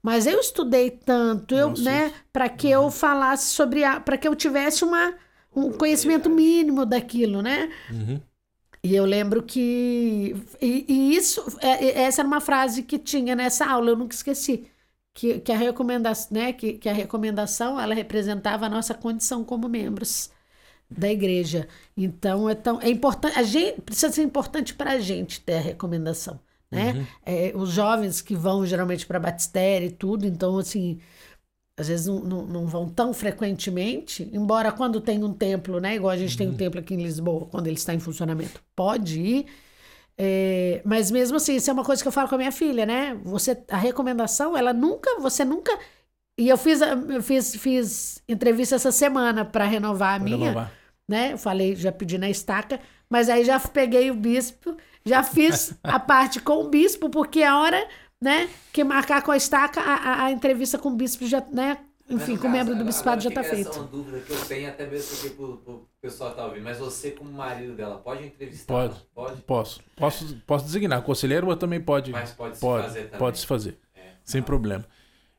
Mas 0.00 0.24
eu 0.24 0.38
estudei 0.38 0.88
tanto, 0.92 1.52
eu, 1.56 1.70
Nossa. 1.70 1.82
né, 1.82 2.12
para 2.32 2.48
que 2.48 2.70
eu 2.70 2.92
falasse 2.92 3.48
sobre 3.52 3.82
a, 3.82 3.98
para 3.98 4.16
que 4.16 4.28
eu 4.28 4.36
tivesse 4.36 4.84
uma 4.84 5.14
um 5.54 5.72
conhecimento 5.72 6.30
mínimo 6.30 6.86
daquilo, 6.86 7.42
né? 7.42 7.70
Uhum. 7.90 8.20
E 8.84 8.94
eu 8.94 9.04
lembro 9.04 9.42
que. 9.42 10.36
E, 10.62 10.84
e 10.88 11.16
isso, 11.16 11.44
é- 11.60 11.86
é- 11.86 12.02
essa 12.02 12.20
era 12.22 12.28
uma 12.28 12.40
frase 12.40 12.84
que 12.84 12.98
tinha 13.00 13.34
nessa 13.34 13.66
aula, 13.66 13.90
eu 13.90 13.96
nunca 13.96 14.14
esqueci. 14.14 14.68
Que, 15.20 15.38
que, 15.38 15.52
a 15.52 15.56
recomendação, 15.58 16.28
né, 16.30 16.50
que, 16.50 16.72
que 16.78 16.88
a 16.88 16.94
recomendação 16.94 17.78
ela 17.78 17.94
representava 17.94 18.64
a 18.64 18.70
nossa 18.70 18.94
condição 18.94 19.44
como 19.44 19.68
membros 19.68 20.30
da 20.88 21.10
igreja. 21.10 21.68
Então, 21.94 22.48
é, 22.48 22.54
tão, 22.54 22.80
é 22.80 22.88
importante. 22.88 23.38
A 23.38 23.42
gente 23.42 23.82
precisa 23.82 24.10
ser 24.10 24.22
importante 24.22 24.72
para 24.72 24.92
a 24.92 24.98
gente 24.98 25.42
ter 25.42 25.56
a 25.56 25.60
recomendação. 25.60 26.40
Né? 26.70 27.06
É, 27.26 27.52
os 27.54 27.68
jovens 27.68 28.22
que 28.22 28.34
vão 28.34 28.64
geralmente 28.64 29.04
para 29.04 29.20
batistério 29.20 29.88
e 29.88 29.92
tudo, 29.92 30.26
então, 30.26 30.56
assim, 30.56 30.98
às 31.76 31.88
vezes 31.88 32.06
não, 32.06 32.20
não, 32.20 32.46
não 32.46 32.66
vão 32.66 32.88
tão 32.88 33.12
frequentemente, 33.12 34.26
embora 34.32 34.72
quando 34.72 35.02
tem 35.02 35.22
um 35.22 35.34
templo, 35.34 35.80
né? 35.80 35.96
Igual 35.96 36.12
a 36.12 36.16
gente 36.16 36.34
tem 36.34 36.48
um 36.48 36.56
templo 36.56 36.80
aqui 36.80 36.94
em 36.94 37.02
Lisboa, 37.02 37.44
quando 37.44 37.66
ele 37.66 37.76
está 37.76 37.92
em 37.92 38.00
funcionamento, 38.00 38.62
pode 38.74 39.20
ir. 39.20 39.46
É, 40.22 40.82
mas 40.84 41.10
mesmo 41.10 41.36
assim, 41.38 41.56
isso 41.56 41.70
é 41.70 41.72
uma 41.72 41.84
coisa 41.84 42.02
que 42.02 42.08
eu 42.08 42.12
falo 42.12 42.28
com 42.28 42.34
a 42.34 42.38
minha 42.38 42.52
filha, 42.52 42.84
né? 42.84 43.14
Você, 43.24 43.56
a 43.70 43.76
recomendação, 43.78 44.54
ela 44.56 44.72
nunca, 44.72 45.18
você 45.20 45.44
nunca. 45.44 45.72
E 46.38 46.48
eu 46.48 46.56
fiz, 46.58 46.80
eu 46.82 47.22
fiz, 47.22 47.56
fiz 47.56 48.22
entrevista 48.28 48.76
essa 48.76 48.92
semana 48.92 49.44
para 49.44 49.64
renovar 49.64 50.14
a 50.16 50.18
Pra 50.18 50.24
minha 50.24 50.50
renovar. 50.52 50.78
né? 51.08 51.32
Eu 51.34 51.38
falei, 51.38 51.76
já 51.76 51.92
pedi 51.92 52.18
na 52.18 52.30
estaca, 52.30 52.80
mas 53.10 53.28
aí 53.28 53.44
já 53.44 53.58
peguei 53.60 54.10
o 54.10 54.14
bispo, 54.14 54.76
já 55.04 55.22
fiz 55.22 55.74
a 55.86 55.98
parte 56.00 56.40
com 56.40 56.54
o 56.64 56.68
bispo, 56.70 57.10
porque 57.10 57.42
a 57.42 57.58
hora, 57.58 57.88
né, 58.20 58.48
que 58.72 58.84
marcar 58.84 59.22
com 59.22 59.30
a 59.32 59.36
estaca, 59.36 59.80
a, 59.80 59.94
a- 59.94 60.24
a 60.26 60.30
entrevista 60.32 60.78
com 60.78 60.90
o 60.90 60.96
bispo 60.96 61.26
já, 61.26 61.40
né, 61.52 61.78
enfim, 62.14 62.32
no 62.32 62.38
com 62.38 62.48
o 62.48 62.50
caso, 62.50 62.64
membro 62.64 62.76
do 62.76 62.84
bispado 62.84 63.22
já 63.22 63.30
fica 63.30 63.42
tá 63.42 63.46
essa 63.46 63.56
feito. 63.56 63.78
uma 63.78 63.86
dúvida 63.88 64.20
que 64.20 64.32
eu 64.32 64.44
tenho, 64.46 64.68
até 64.68 64.86
mesmo 64.86 65.30
pro, 65.30 65.56
pro 65.58 65.88
pessoal 66.00 66.30
que 66.30 66.36
tá 66.36 66.46
ouvindo. 66.46 66.64
Mas 66.64 66.78
você, 66.78 67.10
como 67.12 67.30
marido 67.32 67.74
dela, 67.74 67.98
pode 67.98 68.24
entrevistar? 68.26 68.72
Pode. 68.74 68.94
Pode? 69.14 69.40
Posso. 69.42 69.80
Posso, 69.96 70.36
posso 70.46 70.64
designar. 70.64 71.02
Conselheiro, 71.02 71.46
mas 71.46 71.58
também 71.58 71.80
pode. 71.80 72.10
Mas 72.12 72.32
pode 72.32 72.56
se 72.56 72.60
pode, 72.60 72.84
fazer 72.86 73.02
também. 73.04 73.18
pode 73.18 73.38
se 73.38 73.46
fazer. 73.46 73.78
É. 73.94 74.00
Sem 74.24 74.42
problema. 74.42 74.84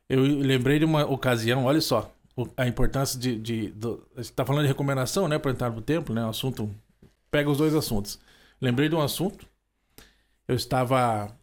Eu 0.08 0.22
lembrei 0.22 0.78
de 0.78 0.84
uma 0.84 1.04
ocasião, 1.06 1.64
olha 1.64 1.80
só, 1.80 2.12
o- 2.36 2.48
a 2.56 2.66
importância 2.66 3.18
de. 3.18 3.36
de 3.38 3.68
do, 3.68 4.06
a 4.16 4.22
gente 4.22 4.32
tá 4.34 4.44
falando 4.44 4.62
de 4.62 4.68
recomendação, 4.68 5.26
né, 5.28 5.38
para 5.38 5.50
entrar 5.52 5.70
no 5.70 5.80
templo, 5.82 6.14
né? 6.14 6.24
Um 6.24 6.28
assunto. 6.30 6.70
Pega 7.30 7.48
os 7.50 7.58
dois 7.58 7.74
assuntos. 7.74 8.18
Lembrei 8.60 8.88
de 8.88 8.94
um 8.94 9.00
assunto. 9.00 9.46
Eu 10.46 10.54
estava 10.54 11.34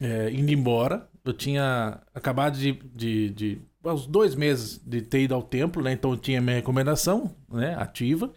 é, 0.00 0.30
indo 0.30 0.50
embora. 0.52 1.08
Eu 1.24 1.32
tinha 1.32 2.00
acabado 2.14 2.56
de, 2.58 2.72
de, 2.94 3.30
de. 3.30 3.60
Uns 3.92 4.06
dois 4.06 4.34
meses 4.34 4.80
de 4.84 5.00
ter 5.02 5.20
ido 5.22 5.34
ao 5.34 5.42
templo, 5.42 5.82
né? 5.82 5.92
Então 5.92 6.10
eu 6.12 6.16
tinha 6.16 6.40
minha 6.40 6.56
recomendação, 6.56 7.34
né? 7.50 7.74
Ativa. 7.78 8.30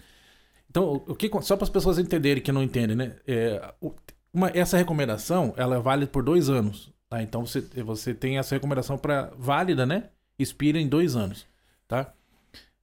Então, 0.70 1.02
o 1.08 1.16
que, 1.16 1.30
só 1.42 1.56
para 1.56 1.64
as 1.64 1.70
pessoas 1.70 1.98
entenderem 1.98 2.44
que 2.44 2.52
não 2.52 2.62
entendem, 2.62 2.96
né? 2.96 3.16
É, 3.28 3.74
uma- 4.34 4.52
essa 4.54 4.78
recomendação, 4.78 5.54
ela 5.58 5.76
é 5.76 5.80
válida 5.80 6.12
por 6.12 6.22
dois 6.24 6.50
anos. 6.50 6.92
Tá? 7.10 7.24
Então, 7.24 7.44
você, 7.46 7.62
você 7.84 8.14
tem 8.14 8.38
essa 8.38 8.54
recomendação 8.54 8.96
para 8.98 9.32
válida, 9.38 9.86
né? 9.86 10.04
Expira 10.38 10.80
em 10.80 10.88
dois 10.88 11.16
anos, 11.16 11.48
tá? 11.88 12.14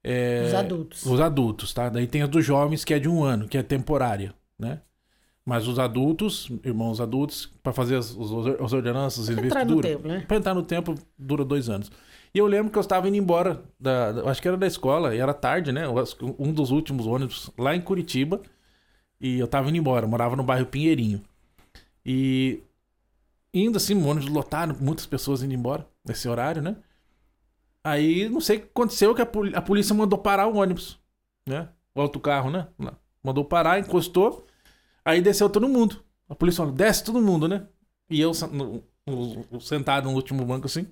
É, 0.03 0.45
Os 0.47 0.55
adultos. 0.55 1.07
Os 1.07 1.21
adultos, 1.21 1.73
tá? 1.73 1.89
Daí 1.89 2.07
tem 2.07 2.23
as 2.23 2.29
dos 2.29 2.45
jovens, 2.45 2.85
que 2.85 2.93
é 2.93 2.99
de 2.99 3.09
um 3.09 3.23
ano, 3.25 3.47
que 3.49 3.57
é 3.57 3.63
temporária, 3.63 4.35
né? 4.59 4.81
Mas 5.45 5.69
os 5.69 5.79
adultos, 5.79 6.51
irmãos 6.65 7.01
adultos, 7.01 7.49
para 7.63 7.73
fazer 7.73 7.95
as, 7.97 8.11
as 8.61 8.73
ordenanças 8.73 9.29
e 9.29 9.35
Pra 9.35 9.45
entrar 9.47 9.65
no 9.65 9.81
templo, 9.81 10.09
né? 10.09 10.25
Pra 10.27 10.37
entrar 10.37 10.55
no 10.55 10.63
tempo 10.65 10.95
dura 11.17 11.45
dois 11.45 11.69
anos. 11.69 11.89
E 12.35 12.39
eu 12.39 12.47
lembro 12.47 12.71
que 12.71 12.79
eu 12.79 12.83
estava 12.83 13.09
indo 13.09 13.17
embora, 13.17 13.65
da, 13.81 14.13
da- 14.13 14.31
acho 14.31 14.41
que 14.43 14.49
era 14.49 14.57
da 14.57 14.67
escola, 14.67 15.15
e 15.15 15.19
era 15.19 15.33
tarde, 15.35 15.73
né? 15.73 15.83
Um 16.39 16.53
dos 16.53 16.71
últimos 16.71 17.07
ônibus 17.07 17.51
lá 17.59 17.75
em 17.75 17.81
Curitiba. 17.81 18.43
E 19.21 19.39
eu 19.39 19.49
tava 19.49 19.69
indo 19.71 19.79
embora, 19.79 20.07
morava 20.07 20.37
no 20.37 20.45
bairro 20.45 20.67
Pinheirinho. 20.67 21.23
E 22.05 22.63
indo 23.55 23.77
assim, 23.79 23.95
ônibus 24.05 24.31
lotado, 24.31 24.77
muitas 24.83 25.07
pessoas 25.07 25.43
indo 25.43 25.55
embora 25.55 25.87
nesse 26.07 26.29
horário, 26.29 26.63
né? 26.63 26.77
Aí 27.85 28.29
não 28.29 28.41
sei 28.41 28.57
o 28.59 28.61
que 28.63 28.67
aconteceu, 28.67 29.15
que 29.15 29.23
a, 29.23 29.29
a 29.55 29.63
polícia 29.63 29.95
mandou 29.95 30.19
parar 30.19 30.47
o 30.49 30.57
ônibus, 30.57 30.99
né? 31.47 31.69
O 31.95 32.01
autocarro, 32.01 32.51
né? 32.51 32.69
Mandou 33.23 33.45
parar, 33.45 33.79
encostou. 33.79 34.47
Aí 35.05 35.21
desceu 35.23 35.51
todo 35.51 35.69
mundo. 35.69 36.05
A 36.29 36.35
polícia 36.35 36.59
falou, 36.59 36.73
desce 36.75 37.05
todo 37.05 37.21
mundo, 37.23 37.49
né? 37.49 37.67
E 38.11 38.21
eu 38.21 38.33
sentado 39.61 40.09
no 40.09 40.15
último 40.15 40.45
banco 40.45 40.67
assim, 40.67 40.87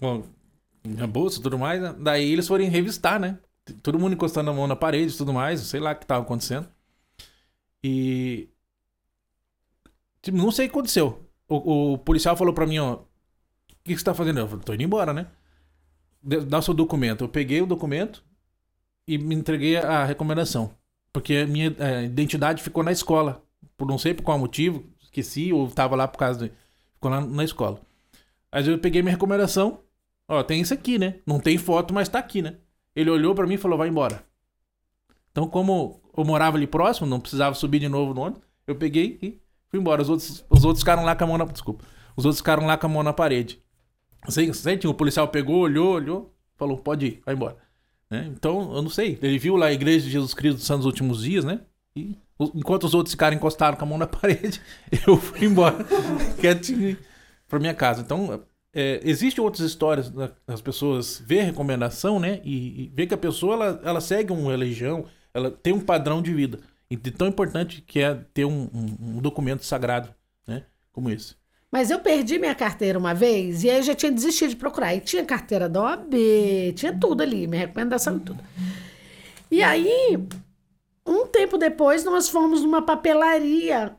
com 0.00 0.24
a 1.00 1.06
bolsa 1.06 1.38
e 1.38 1.42
tudo 1.42 1.58
mais. 1.58 1.80
Né? 1.80 1.94
Daí 1.98 2.32
eles 2.32 2.48
foram 2.48 2.68
revistar, 2.68 3.20
né? 3.20 3.38
Todo 3.82 3.98
mundo 3.98 4.14
encostando 4.14 4.50
a 4.50 4.54
mão 4.54 4.66
na 4.66 4.74
parede 4.74 5.14
e 5.14 5.16
tudo 5.16 5.32
mais, 5.32 5.60
sei 5.60 5.78
lá 5.78 5.92
o 5.92 5.96
que 5.96 6.06
tava 6.06 6.24
acontecendo. 6.24 6.66
E. 7.84 8.48
Tipo, 10.22 10.36
não 10.36 10.50
sei 10.50 10.66
o 10.66 10.68
que 10.68 10.76
aconteceu. 10.76 11.24
O, 11.48 11.92
o 11.92 11.98
policial 11.98 12.36
falou 12.36 12.54
pra 12.54 12.66
mim, 12.66 12.78
ó. 12.78 12.94
O 12.94 13.04
que, 13.84 13.96
você 13.96 14.04
tá 14.04 14.14
fazendo? 14.14 14.40
Eu 14.40 14.48
falei, 14.48 14.64
tô 14.64 14.74
indo 14.74 14.82
embora, 14.82 15.12
né? 15.12 15.26
Dá 16.22 16.60
seu 16.60 16.74
documento. 16.74 17.24
Eu 17.24 17.28
peguei 17.28 17.62
o 17.62 17.66
documento 17.66 18.22
e 19.06 19.16
me 19.16 19.34
entreguei 19.34 19.76
a 19.76 20.04
recomendação. 20.04 20.74
Porque 21.12 21.34
a 21.36 21.46
minha 21.46 21.74
é, 21.78 22.04
identidade 22.04 22.62
ficou 22.62 22.82
na 22.82 22.92
escola. 22.92 23.42
Por 23.76 23.88
não 23.88 23.98
sei 23.98 24.12
por 24.14 24.22
qual 24.22 24.38
motivo, 24.38 24.84
esqueci, 25.00 25.52
ou 25.52 25.68
tava 25.70 25.96
lá 25.96 26.06
por 26.06 26.18
causa 26.18 26.48
de. 26.48 26.54
Ficou 26.94 27.10
lá 27.10 27.20
na 27.20 27.44
escola. 27.44 27.80
Aí 28.52 28.66
eu 28.68 28.78
peguei 28.78 29.02
minha 29.02 29.14
recomendação. 29.14 29.80
Ó, 30.30 30.44
tem 30.44 30.60
isso 30.60 30.72
aqui, 30.72 30.96
né? 30.96 31.16
Não 31.26 31.40
tem 31.40 31.58
foto, 31.58 31.92
mas 31.92 32.08
tá 32.08 32.20
aqui, 32.20 32.40
né? 32.40 32.54
Ele 32.94 33.10
olhou 33.10 33.34
para 33.34 33.48
mim 33.48 33.54
e 33.54 33.58
falou: 33.58 33.76
vai 33.76 33.88
embora. 33.88 34.24
Então, 35.32 35.48
como 35.48 36.00
eu 36.16 36.24
morava 36.24 36.56
ali 36.56 36.68
próximo, 36.68 37.04
não 37.04 37.18
precisava 37.18 37.52
subir 37.56 37.80
de 37.80 37.88
novo 37.88 38.14
no 38.14 38.20
ônibus, 38.20 38.42
eu 38.64 38.76
peguei 38.76 39.18
e 39.20 39.40
fui 39.68 39.80
embora. 39.80 40.00
Os 40.02 40.08
outros, 40.08 40.44
os 40.48 40.64
outros 40.64 40.82
ficaram 40.82 41.04
lá 41.04 41.16
com 41.16 41.24
a 41.24 41.26
mão 41.26 41.36
na. 41.36 41.44
Desculpa. 41.46 41.84
Os 42.16 42.24
outros 42.24 42.38
ficaram 42.38 42.64
lá 42.64 42.76
com 42.76 42.86
a 42.86 42.88
mão 42.88 43.02
na 43.02 43.12
parede. 43.12 43.60
Sei, 44.28 44.48
o 44.84 44.94
policial 44.94 45.26
pegou, 45.26 45.62
olhou, 45.62 45.94
olhou, 45.94 46.32
falou: 46.56 46.78
pode 46.78 47.06
ir, 47.06 47.22
vai 47.26 47.34
embora. 47.34 47.56
Né? 48.08 48.30
Então, 48.32 48.72
eu 48.72 48.82
não 48.82 48.90
sei. 48.90 49.18
Ele 49.20 49.36
viu 49.36 49.56
lá 49.56 49.66
a 49.66 49.72
igreja 49.72 50.04
de 50.04 50.12
Jesus 50.12 50.32
Cristo 50.32 50.58
dos 50.58 50.66
Santos 50.66 50.86
Últimos 50.86 51.22
Dias, 51.22 51.44
né? 51.44 51.62
E 51.96 52.16
enquanto 52.54 52.84
os 52.84 52.94
outros 52.94 53.14
ficaram 53.14 53.36
encostados 53.36 53.80
com 53.80 53.84
a 53.84 53.88
mão 53.88 53.98
na 53.98 54.06
parede, 54.08 54.62
eu 55.04 55.16
fui 55.16 55.44
embora 55.44 55.76
quietinho 56.38 56.96
para 57.48 57.58
minha 57.58 57.74
casa. 57.74 58.02
Então, 58.02 58.44
é, 58.72 59.00
existem 59.02 59.42
outras 59.42 59.66
histórias 59.66 60.10
das 60.46 60.60
pessoas 60.60 61.22
ver 61.24 61.42
recomendação, 61.42 62.20
né? 62.20 62.40
E, 62.44 62.92
e 62.96 63.06
que 63.06 63.14
a 63.14 63.18
pessoa 63.18 63.54
ela, 63.54 63.80
ela 63.84 64.00
segue 64.00 64.32
uma 64.32 64.50
religião, 64.50 65.06
ela 65.34 65.50
tem 65.50 65.72
um 65.72 65.80
padrão 65.80 66.22
de 66.22 66.32
vida. 66.32 66.60
E 66.90 66.96
tão 66.96 67.28
importante 67.28 67.82
que 67.82 68.00
é 68.00 68.14
ter 68.34 68.44
um, 68.44 68.68
um, 68.72 69.16
um 69.16 69.18
documento 69.20 69.64
sagrado, 69.64 70.12
né? 70.46 70.64
Como 70.92 71.10
esse. 71.10 71.34
Mas 71.70 71.90
eu 71.90 72.00
perdi 72.00 72.36
minha 72.38 72.54
carteira 72.54 72.98
uma 72.98 73.14
vez 73.14 73.62
e 73.62 73.70
aí 73.70 73.76
eu 73.76 73.82
já 73.84 73.94
tinha 73.94 74.10
desistido 74.10 74.50
de 74.50 74.56
procurar. 74.56 74.94
E 74.94 75.00
tinha 75.00 75.24
carteira 75.24 75.68
da 75.68 75.82
OAB, 75.82 76.14
tinha 76.74 76.92
tudo 76.98 77.22
ali, 77.22 77.46
minha 77.46 77.60
recomendação 77.60 78.16
e 78.16 78.20
tudo. 78.20 78.42
E 79.50 79.62
aí, 79.62 80.18
um 81.06 81.26
tempo 81.26 81.56
depois, 81.56 82.04
nós 82.04 82.28
fomos 82.28 82.62
numa 82.62 82.82
papelaria. 82.82 83.96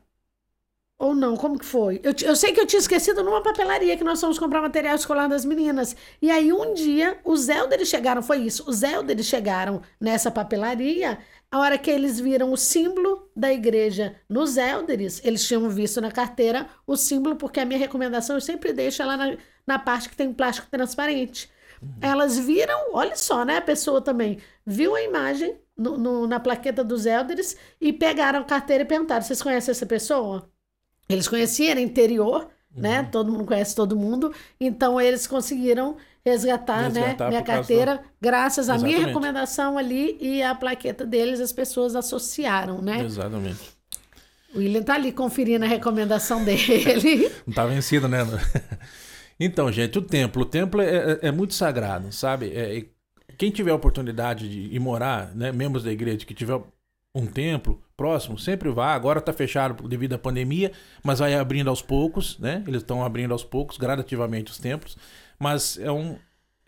Ou 1.02 1.16
não, 1.16 1.36
como 1.36 1.58
que 1.58 1.64
foi? 1.64 2.00
Eu, 2.04 2.14
eu 2.22 2.36
sei 2.36 2.52
que 2.52 2.60
eu 2.60 2.64
tinha 2.64 2.78
esquecido 2.78 3.24
numa 3.24 3.42
papelaria 3.42 3.96
que 3.96 4.04
nós 4.04 4.20
fomos 4.20 4.38
comprar 4.38 4.62
material 4.62 4.94
escolar 4.94 5.28
das 5.28 5.44
meninas. 5.44 5.96
E 6.22 6.30
aí, 6.30 6.52
um 6.52 6.72
dia, 6.74 7.18
os 7.24 7.48
Elders 7.48 7.88
chegaram, 7.88 8.22
foi 8.22 8.38
isso, 8.38 8.62
os 8.70 8.84
Elders 8.84 9.26
chegaram 9.26 9.82
nessa 10.00 10.30
papelaria 10.30 11.18
a 11.50 11.58
hora 11.58 11.76
que 11.76 11.90
eles 11.90 12.20
viram 12.20 12.52
o 12.52 12.56
símbolo 12.56 13.28
da 13.34 13.52
igreja 13.52 14.14
nos 14.28 14.56
Elders, 14.56 15.20
eles 15.24 15.44
tinham 15.44 15.68
visto 15.68 16.00
na 16.00 16.12
carteira 16.12 16.68
o 16.86 16.96
símbolo, 16.96 17.34
porque 17.34 17.58
a 17.58 17.64
minha 17.64 17.80
recomendação 17.80 18.36
eu 18.36 18.40
sempre 18.40 18.72
deixo 18.72 19.02
ela 19.02 19.16
na, 19.16 19.36
na 19.66 19.80
parte 19.80 20.08
que 20.08 20.16
tem 20.16 20.32
plástico 20.32 20.68
transparente. 20.70 21.50
Uhum. 21.82 21.88
Elas 22.00 22.38
viram, 22.38 22.94
olha 22.94 23.16
só, 23.16 23.44
né? 23.44 23.56
A 23.56 23.60
pessoa 23.60 24.00
também 24.00 24.38
viu 24.64 24.94
a 24.94 25.02
imagem 25.02 25.56
no, 25.76 25.98
no, 25.98 26.26
na 26.28 26.38
plaqueta 26.38 26.84
dos 26.84 27.06
Elders 27.06 27.56
e 27.80 27.92
pegaram 27.92 28.38
a 28.38 28.44
carteira 28.44 28.84
e 28.84 28.86
perguntaram: 28.86 29.20
vocês 29.20 29.42
conhecem 29.42 29.72
essa 29.72 29.84
pessoa? 29.84 30.48
Eles 31.08 31.28
conheciam, 31.28 31.70
era 31.70 31.80
interior, 31.80 32.48
né? 32.74 32.98
uhum. 32.98 33.02
né? 33.02 33.08
Todo 33.10 33.32
mundo 33.32 33.44
conhece 33.44 33.74
todo 33.74 33.96
mundo. 33.96 34.32
Então 34.60 35.00
eles 35.00 35.26
conseguiram 35.26 35.96
resgatar, 36.24 36.90
né, 36.90 37.00
resgatar 37.00 37.24
né, 37.24 37.30
minha 37.30 37.42
carteira, 37.42 37.96
da... 37.96 38.02
graças 38.20 38.68
à 38.68 38.78
minha 38.78 38.98
recomendação 39.06 39.76
ali 39.76 40.16
e 40.20 40.42
a 40.42 40.54
plaqueta 40.54 41.04
deles, 41.04 41.40
as 41.40 41.52
pessoas 41.52 41.96
associaram, 41.96 42.80
né? 42.80 43.04
Exatamente. 43.04 43.60
O 44.54 44.58
William 44.58 44.82
tá 44.82 44.94
ali 44.94 45.12
conferindo 45.12 45.64
a 45.64 45.68
recomendação 45.68 46.44
dele. 46.44 47.30
Não 47.46 47.54
tá 47.54 47.66
vencido, 47.66 48.08
né? 48.08 48.18
Então, 49.40 49.72
gente, 49.72 49.98
o 49.98 50.02
templo. 50.02 50.42
O 50.42 50.44
templo 50.44 50.80
é, 50.80 51.14
é, 51.14 51.18
é 51.22 51.32
muito 51.32 51.52
sagrado, 51.54 52.12
sabe? 52.12 52.52
É, 52.54 52.84
quem 53.36 53.50
tiver 53.50 53.72
a 53.72 53.74
oportunidade 53.74 54.48
de 54.48 54.72
ir 54.72 54.78
morar, 54.78 55.34
né, 55.34 55.50
membros 55.50 55.82
da 55.82 55.90
igreja 55.90 56.24
que 56.24 56.34
tiver 56.34 56.60
um 57.12 57.26
templo 57.26 57.82
próximo, 58.02 58.36
sempre 58.36 58.68
vá. 58.68 58.94
Agora 58.94 59.20
está 59.20 59.32
fechado 59.32 59.86
devido 59.88 60.14
à 60.14 60.18
pandemia, 60.18 60.72
mas 61.04 61.20
vai 61.20 61.34
abrindo 61.34 61.70
aos 61.70 61.80
poucos, 61.80 62.36
né? 62.40 62.64
Eles 62.66 62.82
estão 62.82 63.04
abrindo 63.04 63.30
aos 63.30 63.44
poucos, 63.44 63.78
gradativamente, 63.78 64.50
os 64.50 64.58
templos. 64.58 64.98
Mas 65.38 65.78
é 65.78 65.92
um. 65.92 66.18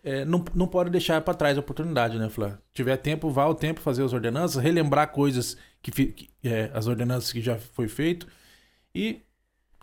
É, 0.01 0.23
não, 0.23 0.45
não 0.53 0.65
pode 0.65 0.89
deixar 0.89 1.19
para 1.19 1.33
trás 1.33 1.57
a 1.57 1.59
oportunidade, 1.59 2.17
né, 2.17 2.29
Flá? 2.29 2.57
Tiver 2.73 2.95
tempo, 2.95 3.29
vá 3.29 3.43
ao 3.43 3.53
tempo 3.53 3.81
fazer 3.81 4.01
as 4.03 4.13
ordenanças, 4.13 4.63
relembrar 4.63 5.11
coisas 5.11 5.57
que, 5.81 5.91
que 5.91 6.29
é, 6.47 6.71
as 6.73 6.87
ordenanças 6.87 7.33
que 7.33 7.41
já 7.41 7.57
foi 7.57 7.89
feito 7.89 8.27
e, 8.93 9.23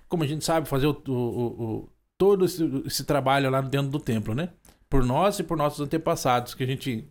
como 0.09 0.23
a 0.25 0.27
gente 0.27 0.43
sabe, 0.43 0.67
fazer 0.67 0.87
o, 0.87 1.03
o, 1.07 1.13
o 1.13 1.89
todo 2.17 2.47
esse, 2.47 2.65
esse, 2.87 3.05
trabalho 3.05 3.51
lá 3.51 3.61
dentro 3.61 3.91
do 3.91 3.99
templo, 3.99 4.35
né? 4.35 4.49
Por 4.89 5.05
nós 5.05 5.39
e 5.39 5.43
por 5.43 5.59
nossos 5.59 5.81
antepassados, 5.81 6.55
que 6.55 6.63
a 6.63 6.67
gente, 6.67 7.07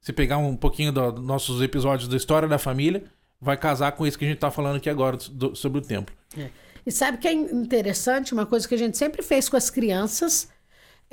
se 0.00 0.14
pegar 0.14 0.38
um 0.38 0.56
pouquinho 0.56 0.92
dos 0.92 1.14
do 1.14 1.20
nossos 1.20 1.60
episódios 1.60 2.08
da 2.08 2.16
história 2.16 2.48
da 2.48 2.58
família, 2.58 3.04
vai 3.42 3.56
casar 3.56 3.92
com 3.92 4.06
isso 4.06 4.16
que 4.16 4.24
a 4.24 4.28
gente 4.28 4.36
está 4.36 4.50
falando 4.50 4.76
aqui 4.76 4.88
agora 4.88 5.18
do, 5.30 5.54
sobre 5.54 5.80
o 5.80 5.82
templo. 5.82 6.14
É. 6.38 6.48
E 6.86 6.90
sabe 6.90 7.18
que 7.18 7.28
é 7.28 7.32
interessante, 7.32 8.32
uma 8.32 8.46
coisa 8.46 8.66
que 8.66 8.74
a 8.74 8.78
gente 8.78 8.96
sempre 8.96 9.22
fez 9.22 9.48
com 9.48 9.56
as 9.56 9.68
crianças 9.68 10.48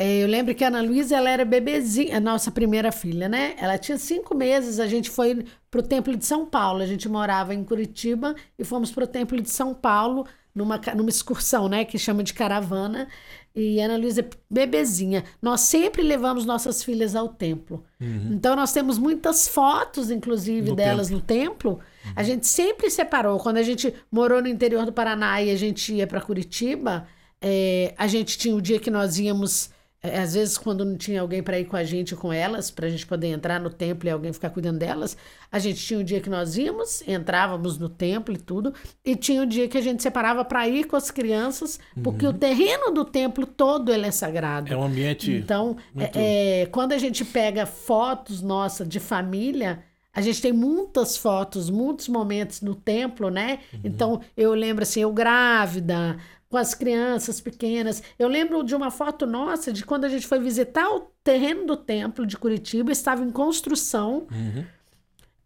é, 0.01 0.23
eu 0.23 0.27
lembro 0.29 0.55
que 0.55 0.63
a 0.63 0.69
Ana 0.69 0.81
Luísa, 0.81 1.17
ela 1.17 1.29
era 1.29 1.43
bebezinha, 1.43 2.15
a 2.15 2.19
nossa 2.21 2.49
primeira 2.49 2.89
filha, 2.89 3.27
né? 3.27 3.53
Ela 3.57 3.77
tinha 3.77 3.97
cinco 3.97 4.33
meses, 4.33 4.79
a 4.79 4.87
gente 4.87 5.09
foi 5.09 5.43
pro 5.69 5.83
Templo 5.83 6.15
de 6.15 6.25
São 6.25 6.45
Paulo. 6.45 6.81
A 6.81 6.85
gente 6.85 7.09
morava 7.09 7.53
em 7.53 7.65
Curitiba 7.65 8.33
e 8.57 8.63
fomos 8.63 8.91
pro 8.91 9.05
Templo 9.05 9.41
de 9.41 9.49
São 9.49 9.73
Paulo 9.73 10.25
numa, 10.55 10.79
numa 10.95 11.09
excursão, 11.09 11.67
né? 11.67 11.83
Que 11.83 11.97
chama 11.97 12.23
de 12.23 12.33
caravana. 12.33 13.09
E 13.55 13.79
Ana 13.79 13.97
Luísa, 13.97 14.25
bebezinha. 14.49 15.23
Nós 15.41 15.61
sempre 15.61 16.01
levamos 16.01 16.45
nossas 16.45 16.83
filhas 16.83 17.15
ao 17.15 17.29
templo. 17.29 17.83
Uhum. 17.99 18.29
Então, 18.31 18.55
nós 18.55 18.71
temos 18.71 18.97
muitas 18.97 19.47
fotos, 19.47 20.11
inclusive, 20.11 20.69
no 20.69 20.75
delas 20.75 21.07
templo. 21.07 21.19
no 21.19 21.25
templo. 21.25 21.71
Uhum. 21.71 22.11
A 22.15 22.23
gente 22.23 22.47
sempre 22.47 22.89
separou. 22.89 23.39
Quando 23.39 23.57
a 23.57 23.63
gente 23.63 23.93
morou 24.11 24.41
no 24.41 24.47
interior 24.47 24.85
do 24.85 24.93
Paraná 24.93 25.41
e 25.41 25.51
a 25.51 25.57
gente 25.57 25.93
ia 25.93 26.05
para 26.05 26.21
Curitiba, 26.21 27.07
é, 27.41 27.93
a 27.97 28.07
gente 28.07 28.37
tinha 28.37 28.55
o 28.55 28.61
dia 28.61 28.79
que 28.79 28.91
nós 28.91 29.17
íamos 29.17 29.69
é, 29.69 29.77
às 30.01 30.33
vezes, 30.33 30.57
quando 30.57 30.85
não 30.85 30.95
tinha 30.95 31.19
alguém 31.19 31.43
para 31.43 31.59
ir 31.59 31.65
com 31.65 31.75
a 31.75 31.83
gente 31.83 32.15
com 32.15 32.31
elas, 32.31 32.71
para 32.71 32.87
a 32.87 32.89
gente 32.89 33.05
poder 33.05 33.27
entrar 33.27 33.59
no 33.59 33.69
templo 33.69 34.07
e 34.07 34.11
alguém 34.11 34.31
ficar 34.31 34.49
cuidando 34.49 34.79
delas, 34.79 35.17
a 35.51 35.59
gente 35.59 35.83
tinha 35.85 35.99
um 35.99 36.03
dia 36.03 36.21
que 36.21 36.29
nós 36.29 36.57
íamos, 36.57 37.05
entrávamos 37.05 37.77
no 37.77 37.89
templo 37.89 38.33
e 38.33 38.37
tudo, 38.37 38.73
e 39.03 39.15
tinha 39.15 39.41
um 39.41 39.45
dia 39.45 39.67
que 39.67 39.77
a 39.77 39.81
gente 39.81 40.01
separava 40.01 40.45
para 40.45 40.67
ir 40.69 40.85
com 40.85 40.95
as 40.95 41.11
crianças, 41.11 41.79
porque 42.01 42.25
uhum. 42.25 42.31
o 42.31 42.37
terreno 42.37 42.91
do 42.91 43.03
templo 43.03 43.45
todo 43.45 43.91
ele 43.91 44.05
é 44.07 44.11
sagrado. 44.11 44.71
É 44.71 44.77
um 44.77 44.83
ambiente. 44.83 45.31
Então, 45.31 45.75
muito... 45.93 46.17
é, 46.17 46.61
é, 46.61 46.65
quando 46.67 46.93
a 46.93 46.97
gente 46.97 47.25
pega 47.25 47.65
fotos 47.65 48.41
nossas 48.41 48.87
de 48.87 49.01
família, 49.01 49.83
a 50.13 50.21
gente 50.21 50.41
tem 50.41 50.51
muitas 50.51 51.17
fotos, 51.17 51.69
muitos 51.69 52.07
momentos 52.07 52.61
no 52.61 52.73
templo, 52.73 53.29
né? 53.29 53.59
Uhum. 53.73 53.79
Então, 53.83 54.21
eu 54.35 54.53
lembro 54.53 54.83
assim, 54.83 55.01
eu 55.01 55.13
grávida, 55.13 56.17
com 56.49 56.57
as 56.57 56.73
crianças 56.73 57.39
pequenas. 57.39 58.01
Eu 58.17 58.27
lembro 58.27 58.63
de 58.63 58.75
uma 58.75 58.89
foto 58.89 59.25
nossa 59.25 59.71
de 59.71 59.85
quando 59.85 60.05
a 60.05 60.09
gente 60.09 60.25
foi 60.25 60.39
visitar 60.39 60.89
o 60.89 61.11
terreno 61.23 61.65
do 61.65 61.77
templo 61.77 62.25
de 62.25 62.35
Curitiba, 62.37 62.91
estava 62.91 63.23
em 63.23 63.29
construção. 63.29 64.27
Uhum. 64.31 64.65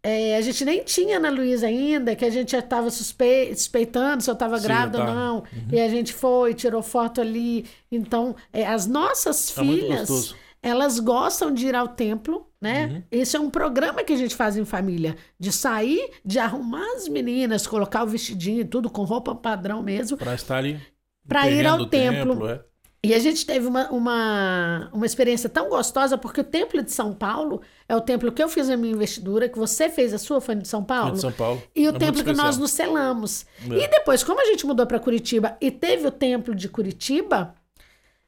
É, 0.02 0.36
a 0.36 0.40
gente 0.40 0.64
nem 0.64 0.82
tinha 0.82 1.16
Ana 1.16 1.30
Luísa 1.30 1.66
ainda, 1.66 2.14
que 2.14 2.24
a 2.24 2.30
gente 2.30 2.52
já 2.52 2.58
estava 2.58 2.90
suspe... 2.90 3.54
suspeitando 3.54 4.22
se 4.22 4.28
eu 4.28 4.34
estava 4.34 4.58
grávida 4.58 5.00
ou 5.00 5.06
não. 5.06 5.36
Uhum. 5.38 5.68
E 5.72 5.80
a 5.80 5.88
gente 5.88 6.12
foi, 6.12 6.54
tirou 6.54 6.82
foto 6.82 7.20
ali. 7.20 7.66
Então, 7.90 8.34
é, 8.52 8.66
as 8.66 8.86
nossas 8.86 9.50
tá 9.50 9.62
filhas, 9.62 10.34
elas 10.62 10.98
gostam 10.98 11.52
de 11.52 11.66
ir 11.66 11.74
ao 11.74 11.88
templo, 11.88 12.46
né? 12.60 12.86
Uhum. 12.86 13.02
Esse 13.10 13.36
é 13.36 13.40
um 13.40 13.48
programa 13.48 14.04
que 14.04 14.12
a 14.12 14.16
gente 14.16 14.34
faz 14.34 14.58
em 14.58 14.64
família, 14.66 15.16
de 15.38 15.50
sair, 15.50 16.10
de 16.24 16.38
arrumar 16.38 16.96
as 16.96 17.08
meninas, 17.08 17.66
colocar 17.66 18.04
o 18.04 18.06
vestidinho 18.06 18.60
e 18.60 18.64
tudo 18.64 18.90
com 18.90 19.04
roupa 19.04 19.34
padrão 19.34 19.82
mesmo. 19.82 20.18
Para 20.18 20.34
estar 20.34 20.58
ali 20.58 20.80
para 21.26 21.50
ir 21.50 21.66
ao 21.66 21.86
templo. 21.86 22.34
templo 22.34 22.48
é. 22.48 22.60
E 23.04 23.12
a 23.12 23.18
gente 23.18 23.44
teve 23.44 23.66
uma, 23.66 23.90
uma, 23.90 24.88
uma 24.90 25.04
experiência 25.04 25.46
tão 25.46 25.68
gostosa, 25.68 26.16
porque 26.16 26.40
o 26.40 26.44
Templo 26.44 26.82
de 26.82 26.90
São 26.90 27.12
Paulo 27.12 27.60
é 27.86 27.94
o 27.94 28.00
templo 28.00 28.32
que 28.32 28.42
eu 28.42 28.48
fiz 28.48 28.70
a 28.70 28.78
minha 28.78 28.94
investidura, 28.94 29.46
que 29.46 29.58
você 29.58 29.90
fez 29.90 30.14
a 30.14 30.18
sua, 30.18 30.40
foi 30.40 30.54
de 30.54 30.66
São 30.66 30.82
Paulo. 30.82 31.12
De 31.12 31.20
São 31.20 31.30
Paulo. 31.30 31.62
E 31.76 31.86
o 31.86 31.94
é 31.94 31.98
templo 31.98 32.24
que 32.24 32.32
nós 32.32 32.56
nos 32.56 32.70
selamos. 32.70 33.44
É. 33.70 33.74
E 33.74 33.88
depois, 33.88 34.24
como 34.24 34.40
a 34.40 34.46
gente 34.46 34.64
mudou 34.64 34.86
para 34.86 34.98
Curitiba 34.98 35.54
e 35.60 35.70
teve 35.70 36.06
o 36.06 36.10
templo 36.10 36.54
de 36.54 36.66
Curitiba, 36.66 37.54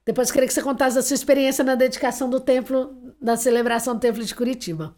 depois 0.05 0.31
queria 0.31 0.47
que 0.47 0.53
você 0.53 0.63
contasse 0.63 0.99
a 0.99 1.03
sua 1.03 1.15
experiência 1.15 1.65
na 1.65 1.75
dedicação 1.75 2.29
do 2.29 2.39
templo, 2.39 2.95
na 3.19 3.35
celebração 3.35 3.95
do 3.95 4.01
templo 4.01 4.23
de 4.23 4.35
Curitiba 4.35 4.95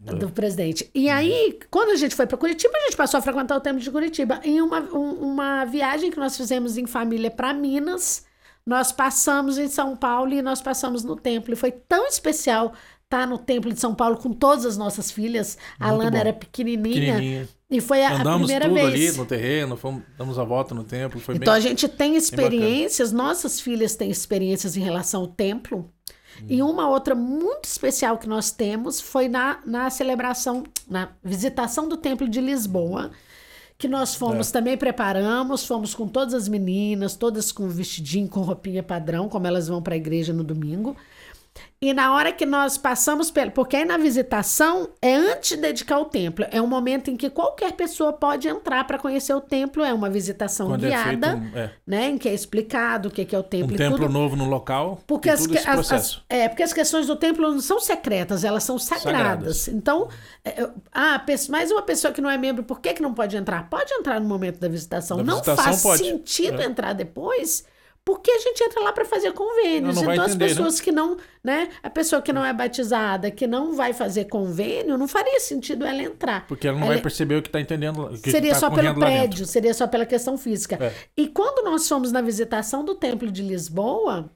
do 0.00 0.30
presidente. 0.30 0.90
E 0.94 1.08
aí, 1.08 1.58
quando 1.70 1.90
a 1.90 1.96
gente 1.96 2.14
foi 2.14 2.26
para 2.26 2.36
Curitiba, 2.36 2.72
a 2.76 2.80
gente 2.82 2.96
passou 2.96 3.18
a 3.18 3.22
frequentar 3.22 3.56
o 3.56 3.60
templo 3.60 3.80
de 3.80 3.90
Curitiba. 3.90 4.40
Em 4.44 4.60
uma, 4.60 4.80
um, 4.80 5.12
uma 5.32 5.64
viagem 5.64 6.10
que 6.10 6.18
nós 6.18 6.36
fizemos 6.36 6.76
em 6.76 6.86
família 6.86 7.30
para 7.30 7.52
Minas, 7.52 8.24
nós 8.66 8.92
passamos 8.92 9.58
em 9.58 9.68
São 9.68 9.96
Paulo 9.96 10.32
e 10.32 10.42
nós 10.42 10.60
passamos 10.60 11.02
no 11.02 11.16
templo. 11.16 11.52
E 11.52 11.56
foi 11.56 11.70
tão 11.72 12.06
especial 12.06 12.72
estar 13.04 13.26
no 13.26 13.38
templo 13.38 13.72
de 13.72 13.80
São 13.80 13.94
Paulo 13.94 14.16
com 14.16 14.32
todas 14.32 14.64
as 14.64 14.76
nossas 14.76 15.10
filhas. 15.10 15.58
A 15.78 15.88
Muito 15.88 15.98
Lana 15.98 16.10
bom. 16.12 16.16
era 16.16 16.32
pequenininha, 16.32 17.14
Pequenininha. 17.14 17.48
e 17.68 17.80
foi 17.80 18.04
a, 18.04 18.10
a 18.10 18.20
Andamos 18.20 18.46
primeira 18.46 18.66
tudo 18.66 18.74
vez. 18.74 19.10
ali 19.10 19.18
no 19.18 19.26
terreno, 19.26 19.76
fomos, 19.76 20.02
damos 20.16 20.38
a 20.38 20.44
volta 20.44 20.74
no 20.74 20.84
templo. 20.84 21.20
Então 21.20 21.38
bem... 21.38 21.48
a 21.54 21.60
gente 21.60 21.88
tem 21.88 22.16
experiências, 22.16 23.10
nossas 23.10 23.60
filhas 23.60 23.96
têm 23.96 24.10
experiências 24.10 24.76
em 24.76 24.80
relação 24.80 25.22
ao 25.22 25.26
templo. 25.26 25.90
E 26.48 26.62
uma 26.62 26.88
outra 26.88 27.14
muito 27.14 27.64
especial 27.64 28.18
que 28.18 28.28
nós 28.28 28.50
temos 28.50 29.00
foi 29.00 29.28
na, 29.28 29.60
na 29.64 29.90
celebração, 29.90 30.64
na 30.88 31.10
visitação 31.22 31.88
do 31.88 31.96
Templo 31.96 32.28
de 32.28 32.40
Lisboa, 32.40 33.10
que 33.76 33.88
nós 33.88 34.14
fomos 34.14 34.50
também 34.50 34.76
preparamos, 34.76 35.66
fomos 35.66 35.94
com 35.94 36.06
todas 36.06 36.34
as 36.34 36.48
meninas, 36.48 37.16
todas 37.16 37.50
com 37.50 37.68
vestidinho, 37.68 38.28
com 38.28 38.40
roupinha 38.40 38.82
padrão, 38.82 39.28
como 39.28 39.46
elas 39.46 39.68
vão 39.68 39.82
para 39.82 39.94
a 39.94 39.96
igreja 39.96 40.32
no 40.32 40.44
domingo. 40.44 40.96
E 41.82 41.94
na 41.94 42.14
hora 42.14 42.30
que 42.30 42.44
nós 42.44 42.76
passamos 42.76 43.30
pelo. 43.30 43.50
Porque 43.52 43.74
aí 43.74 43.84
na 43.86 43.96
visitação 43.96 44.90
é 45.00 45.14
antes 45.14 45.50
de 45.50 45.56
dedicar 45.56 45.98
o 45.98 46.04
templo. 46.04 46.44
É 46.50 46.60
um 46.60 46.66
momento 46.66 47.10
em 47.10 47.16
que 47.16 47.30
qualquer 47.30 47.72
pessoa 47.72 48.12
pode 48.12 48.46
entrar 48.48 48.86
para 48.86 48.98
conhecer 48.98 49.32
o 49.32 49.40
templo. 49.40 49.82
É 49.82 49.92
uma 49.92 50.10
visitação 50.10 50.68
Quando 50.68 50.84
é 50.84 50.90
feito 50.90 51.18
guiada, 51.20 51.36
um, 51.36 51.58
é, 51.58 51.70
né? 51.86 52.10
Em 52.10 52.18
que 52.18 52.28
é 52.28 52.34
explicado 52.34 53.08
o 53.08 53.10
que 53.10 53.24
que 53.24 53.34
é 53.34 53.38
o 53.38 53.40
um 53.40 53.44
templo 53.44 53.74
e 53.74 53.78
templo 53.78 53.98
tudo. 53.98 54.12
novo 54.12 54.36
no 54.36 54.44
local, 54.46 55.00
Porque 55.06 55.30
as, 55.30 55.46
as- 55.66 55.92
as- 55.92 56.22
é, 56.28 56.48
porque 56.48 56.62
as 56.62 56.72
questões 56.74 57.06
do 57.06 57.16
templo 57.16 57.50
não 57.50 57.60
são 57.60 57.80
secretas, 57.80 58.44
elas 58.44 58.62
são 58.62 58.78
sagradas. 58.78 59.56
Sagradas. 59.56 59.68
Então, 59.68 60.08
é, 60.44 60.68
ah, 60.92 61.24
mais 61.48 61.70
uma 61.70 61.82
pessoa 61.82 62.12
que 62.12 62.20
não 62.20 62.28
é 62.28 62.36
membro, 62.36 62.62
por 62.62 62.78
que, 62.80 62.92
que 62.92 63.00
não 63.02 63.14
pode 63.14 63.36
entrar? 63.38 63.70
Pode 63.70 63.92
entrar 63.94 64.20
no 64.20 64.28
momento 64.28 64.58
da 64.60 64.68
visitação. 64.68 65.16
Da 65.16 65.24
não 65.24 65.34
visitação 65.36 65.64
faz 65.64 65.82
pode. 65.82 66.04
sentido 66.04 66.60
É. 66.60 66.66
entrar 66.66 66.92
depois, 66.92 67.64
porque 68.04 68.30
a 68.30 68.38
gente 68.38 68.62
entra 68.62 68.80
lá 68.82 68.92
para 68.92 69.04
fazer 69.04 69.32
convênios. 69.32 69.96
Então, 69.96 70.12
entender, 70.12 70.24
as 70.24 70.36
pessoas 70.36 70.80
que 70.80 70.90
não, 70.90 71.16
né? 71.44 71.68
A 71.82 71.90
pessoa 71.90 72.22
que 72.22 72.32
não 72.32 72.44
é 72.44 72.52
batizada, 72.52 73.30
que 73.30 73.46
não 73.46 73.74
vai 73.74 73.92
fazer 73.92 74.24
convênio, 74.24 74.96
não 74.96 75.06
faria 75.06 75.38
sentido 75.40 75.84
ela 75.84 76.02
entrar. 76.02 76.46
Porque 76.46 76.66
ela 76.66 76.76
não 76.78 76.86
Ela- 76.86 76.94
vai 76.94 77.02
perceber 77.02 77.36
o 77.36 77.42
que 77.42 77.48
está 77.48 77.60
entendendo. 77.60 78.08
Que 78.22 78.30
Seria 78.30 78.52
tá 78.52 78.58
só 78.58 78.70
pelo 78.70 78.94
prédio, 78.94 79.46
seria 79.46 79.74
só 79.74 79.86
pela 79.86 80.06
questão 80.06 80.36
física. 80.38 80.76
É. 80.80 80.92
E 81.16 81.28
quando 81.28 81.64
nós 81.64 81.86
fomos 81.86 82.10
na 82.10 82.20
visitação 82.22 82.84
do 82.84 82.94
Templo 82.94 83.30
de 83.30 83.42
Lisboa, 83.42 84.30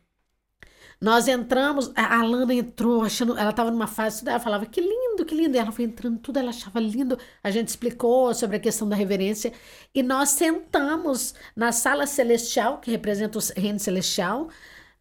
nós 1.00 1.28
entramos, 1.28 1.92
a 1.94 2.20
Alana 2.20 2.54
entrou 2.54 3.02
achando, 3.02 3.36
ela 3.36 3.50
estava 3.50 3.70
numa 3.70 3.86
fase, 3.86 4.26
ela 4.26 4.40
falava 4.40 4.66
que 4.66 4.80
lindo, 4.80 5.24
que 5.24 5.34
lindo, 5.34 5.56
e 5.56 5.58
ela 5.58 5.72
foi 5.72 5.84
entrando 5.84 6.18
tudo, 6.18 6.38
ela 6.38 6.50
achava 6.50 6.80
lindo. 6.80 7.18
A 7.42 7.50
gente 7.50 7.68
explicou 7.68 8.32
sobre 8.34 8.56
a 8.56 8.60
questão 8.60 8.88
da 8.88 8.96
reverência 8.96 9.52
e 9.94 10.02
nós 10.02 10.30
sentamos 10.30 11.34
na 11.54 11.72
sala 11.72 12.06
celestial, 12.06 12.78
que 12.80 12.90
representa 12.90 13.38
o 13.38 13.42
reino 13.56 13.78
celestial. 13.78 14.48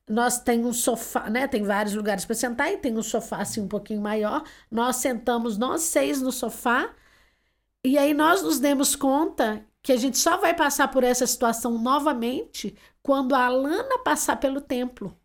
Nós 0.10 0.40
tem 0.40 0.66
um 0.66 0.74
sofá, 0.74 1.30
né? 1.30 1.48
Tem 1.48 1.64
vários 1.64 1.96
lugares 1.96 2.26
para 2.26 2.36
sentar 2.36 2.72
e 2.72 2.78
tem 2.78 2.98
um 2.98 3.04
sofá 3.04 3.38
assim 3.38 3.62
um 3.62 3.68
pouquinho 3.68 4.02
maior. 4.02 4.44
Nós 4.70 4.98
sentamos 4.98 5.58
nós 5.58 5.82
seis 5.84 6.22
no 6.22 6.32
sofá 6.32 6.94
e 7.86 7.98
aí 7.98 8.14
nós 8.14 8.42
nos 8.42 8.60
demos 8.60 8.96
conta 8.96 9.66
que 9.82 9.92
a 9.92 9.98
gente 9.98 10.18
só 10.18 10.38
vai 10.38 10.54
passar 10.56 10.88
por 10.90 11.04
essa 11.04 11.28
situação 11.28 11.78
novamente 11.78 12.76
quando 13.02 13.36
a 13.36 13.46
Alana 13.46 14.00
passar 14.00 14.38
pelo 14.38 14.62
templo. 14.62 15.18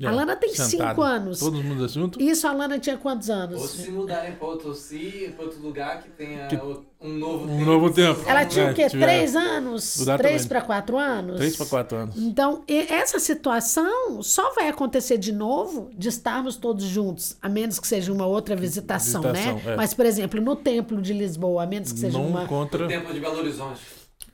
É, 0.00 0.06
a 0.08 0.10
Lana 0.10 0.34
tem 0.34 0.52
sentado. 0.52 0.88
cinco 0.88 1.02
anos. 1.02 1.38
Todo 1.38 1.62
mundo 1.62 1.86
junto. 1.88 2.20
Isso 2.20 2.48
a 2.48 2.50
Alana 2.50 2.80
tinha 2.80 2.96
quantos 2.96 3.28
Ou 3.28 3.34
anos? 3.36 3.70
se 3.70 3.92
mudarem 3.92 4.32
pra 4.32 4.48
outro, 4.48 4.74
si, 4.74 5.32
pra 5.36 5.44
outro 5.44 5.60
lugar 5.62 6.02
que 6.02 6.10
tenha 6.10 6.48
Que- 6.48 6.56
um 7.00 7.16
novo 7.16 7.44
Um 7.48 7.64
novo 7.64 7.90
tempo. 7.92 8.20
Ela 8.28 8.44
tinha 8.44 8.64
É, 8.66 8.70
o 8.72 8.74
quê? 8.74 8.88
tiver- 8.88 9.06
Três 9.06 9.36
anos? 9.36 10.04
Três 10.18 10.46
para 10.46 10.60
quatro 10.62 10.98
anos? 10.98 11.36
Três 11.36 11.54
para 11.56 11.66
quatro 11.66 11.96
anos. 11.96 12.16
Então, 12.16 12.64
essa 12.66 13.20
situação 13.20 14.20
só 14.20 14.52
vai 14.52 14.66
acontecer 14.68 15.16
de 15.16 15.30
novo 15.32 15.88
de 15.96 16.08
estarmos 16.08 16.56
todos 16.56 16.82
juntos, 16.84 17.36
a 17.40 17.48
menos 17.48 17.78
que 17.78 17.86
seja 17.86 18.12
uma 18.12 18.26
outra 18.26 18.56
visitação, 18.56 19.22
Visitação, 19.22 19.54
né? 19.58 19.62
é. 19.74 19.76
Mas, 19.76 19.94
por 19.94 20.06
exemplo, 20.06 20.40
no 20.40 20.56
Templo 20.56 21.00
de 21.00 21.12
Lisboa, 21.12 21.62
a 21.62 21.66
menos 21.68 21.92
que 21.92 22.00
seja 22.00 22.18
Não 22.18 22.26
uma. 22.26 22.46
contra. 22.48 22.84
O 22.86 22.88
tempo 22.88 23.12
de 23.14 23.20
Belo 23.20 23.38
Horizonte. 23.38 23.80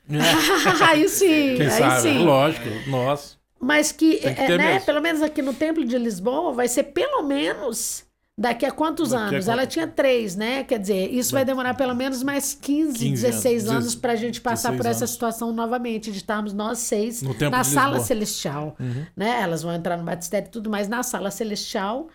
aí 0.89 1.07
sim, 1.09 1.57
Quem 1.57 1.67
aí 1.67 1.71
sabe? 1.71 2.01
sim. 2.01 2.25
Lógico. 2.25 2.67
Nossa. 2.89 3.40
Mas 3.61 3.93
que, 3.93 4.17
que 4.17 4.27
é, 4.27 4.57
né, 4.57 4.73
mesmo. 4.75 4.87
pelo 4.87 5.03
menos 5.03 5.21
aqui 5.23 5.43
no 5.43 5.53
Templo 5.53 5.85
de 5.85 5.99
Lisboa, 5.99 6.53
vai 6.53 6.67
ser 6.67 6.85
pelo 6.85 7.23
menos 7.23 8.05
daqui 8.39 8.65
a 8.65 8.71
quantos 8.71 9.11
Daqui 9.11 9.23
a 9.23 9.27
anos? 9.27 9.45
quanto- 9.45 9.53
Ela 9.53 9.67
tinha 9.67 9.87
três, 9.87 10.35
né? 10.35 10.65
Quer 10.65 10.79
dizer, 10.79 11.13
isso 11.13 11.33
vai 11.33 11.45
demorar 11.45 11.75
pelo 11.75 11.95
menos 11.95 12.23
mais 12.23 12.55
15, 12.55 12.99
15 12.99 13.23
16 13.23 13.65
anos, 13.69 13.83
anos 13.83 13.95
para 13.95 14.13
a 14.13 14.17
gente 14.17 14.41
passar 14.41 14.71
16 14.71 14.77
por 14.83 14.87
essa 14.91 15.01
anos. 15.05 15.11
situação 15.11 15.53
novamente, 15.53 16.11
de 16.11 16.17
estarmos 16.17 16.55
nós 16.55 16.79
seis 16.79 17.21
na 17.23 17.63
sala 17.63 17.99
Lisboa. 17.99 17.99
Uhum. 17.99 18.05
celestial. 18.05 18.77
Né? 19.15 19.41
Elas 19.43 19.63
vão 19.63 19.75
entrar 19.75 19.99
no 19.99 20.05
batistério 20.05 20.47
e 20.47 20.51
tudo, 20.51 20.71
mas 20.71 20.89
na 20.89 21.03
sala 21.03 21.31
celestial 21.31 22.09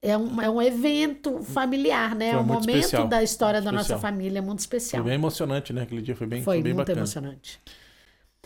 é 0.00 0.16
um, 0.16 0.40
é 0.40 0.48
um 0.48 0.62
evento 0.62 1.42
familiar, 1.42 2.14
né? 2.14 2.30
Foi 2.30 2.38
é 2.38 2.42
um 2.42 2.46
momento 2.46 2.70
especial. 2.76 3.08
da 3.08 3.22
história 3.22 3.60
da 3.60 3.70
Especial. 3.70 3.98
nossa 3.98 3.98
família 3.98 4.40
muito 4.40 4.60
Foi 4.60 4.62
especial. 4.78 5.04
bem 5.04 5.14
emocionante, 5.14 5.72
né? 5.74 5.82
Aquele 5.82 6.00
dia 6.00 6.16
foi 6.16 6.26
bem, 6.26 6.42
Foi 6.42 6.56
foi 6.56 6.62
bem 6.62 6.72
muito 6.72 6.86
bacana. 6.86 7.00
emocionante. 7.00 7.60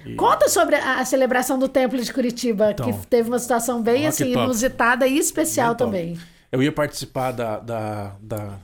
E- 0.05 0.15
Conta 0.15 0.49
sobre 0.49 0.77
a, 0.77 1.01
a 1.01 1.05
celebração 1.05 1.59
do 1.59 1.69
Templo 1.69 2.01
de 2.01 2.13
Curitiba, 2.13 2.71
Então. 2.73 2.91
que 2.93 3.07
teve 3.07 3.29
uma 3.29 3.39
situação 3.39 3.83
bem 3.83 4.03
que 4.03 4.07
assim, 4.07 4.33
inusitada 4.33 5.07
e 5.07 5.19
especial 5.19 5.69
Bem 5.75 5.77
top. 5.77 5.91
também. 5.91 6.19
Eu 6.53 6.63
ia 6.63 6.73
participar 6.73 7.33
da, 7.33 7.59
da, 7.61 8.13
da- 8.21 8.59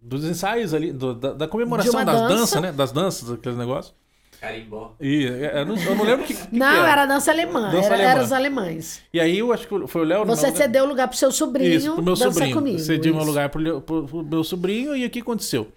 dos 0.00 0.24
ensaios 0.24 0.74
ali, 0.74 0.92
do- 0.92 1.14
da, 1.14 1.32
da 1.32 1.48
comemoração 1.48 2.04
das 2.04 2.20
dança. 2.20 2.28
danças, 2.36 2.62
né? 2.62 2.72
Das 2.72 2.92
danças, 2.92 3.30
aqueles 3.32 3.56
negócios. 3.58 3.94
Carimbó. 4.40 4.92
E 5.00 5.24
é, 5.26 5.60
eu 5.60 5.66
não, 5.66 5.74
eu 5.76 5.94
não 5.96 6.04
lembro 6.04 6.24
o 6.24 6.26
que, 6.28 6.34
que, 6.34 6.46
que 6.48 6.54
Não, 6.54 6.66
era. 6.66 6.90
era 6.90 7.06
dança 7.06 7.30
alemã, 7.30 7.70
Dança 7.70 7.86
era, 7.86 7.94
alemã. 7.94 8.10
era 8.10 8.22
os 8.22 8.30
alemães. 8.32 9.00
E 9.10 9.18
aí 9.18 9.38
eu 9.38 9.50
acho 9.54 9.66
que 9.66 9.86
foi 9.86 10.02
o 10.02 10.04
Léo. 10.04 10.26
Você 10.26 10.48
não, 10.48 10.52
né? 10.52 10.56
cedeu 10.58 10.84
o 10.84 10.86
lugar 10.88 11.08
pro 11.08 11.16
seu 11.16 11.32
sobrinho 11.32 11.72
Isso, 11.72 11.92
pro 11.94 12.02
meu 12.02 12.12
dançar 12.14 12.30
sobrinho. 12.32 12.54
comigo. 12.56 12.78
Cedi 12.78 13.08
meu 13.10 13.20
isso. 13.20 13.26
lugar 13.30 13.48
pro, 13.48 13.80
pro, 13.80 14.04
pro 14.06 14.22
meu 14.22 14.44
sobrinho 14.44 14.94
e 14.94 15.06
o 15.06 15.08
que 15.10 15.20
aconteceu? 15.20 15.68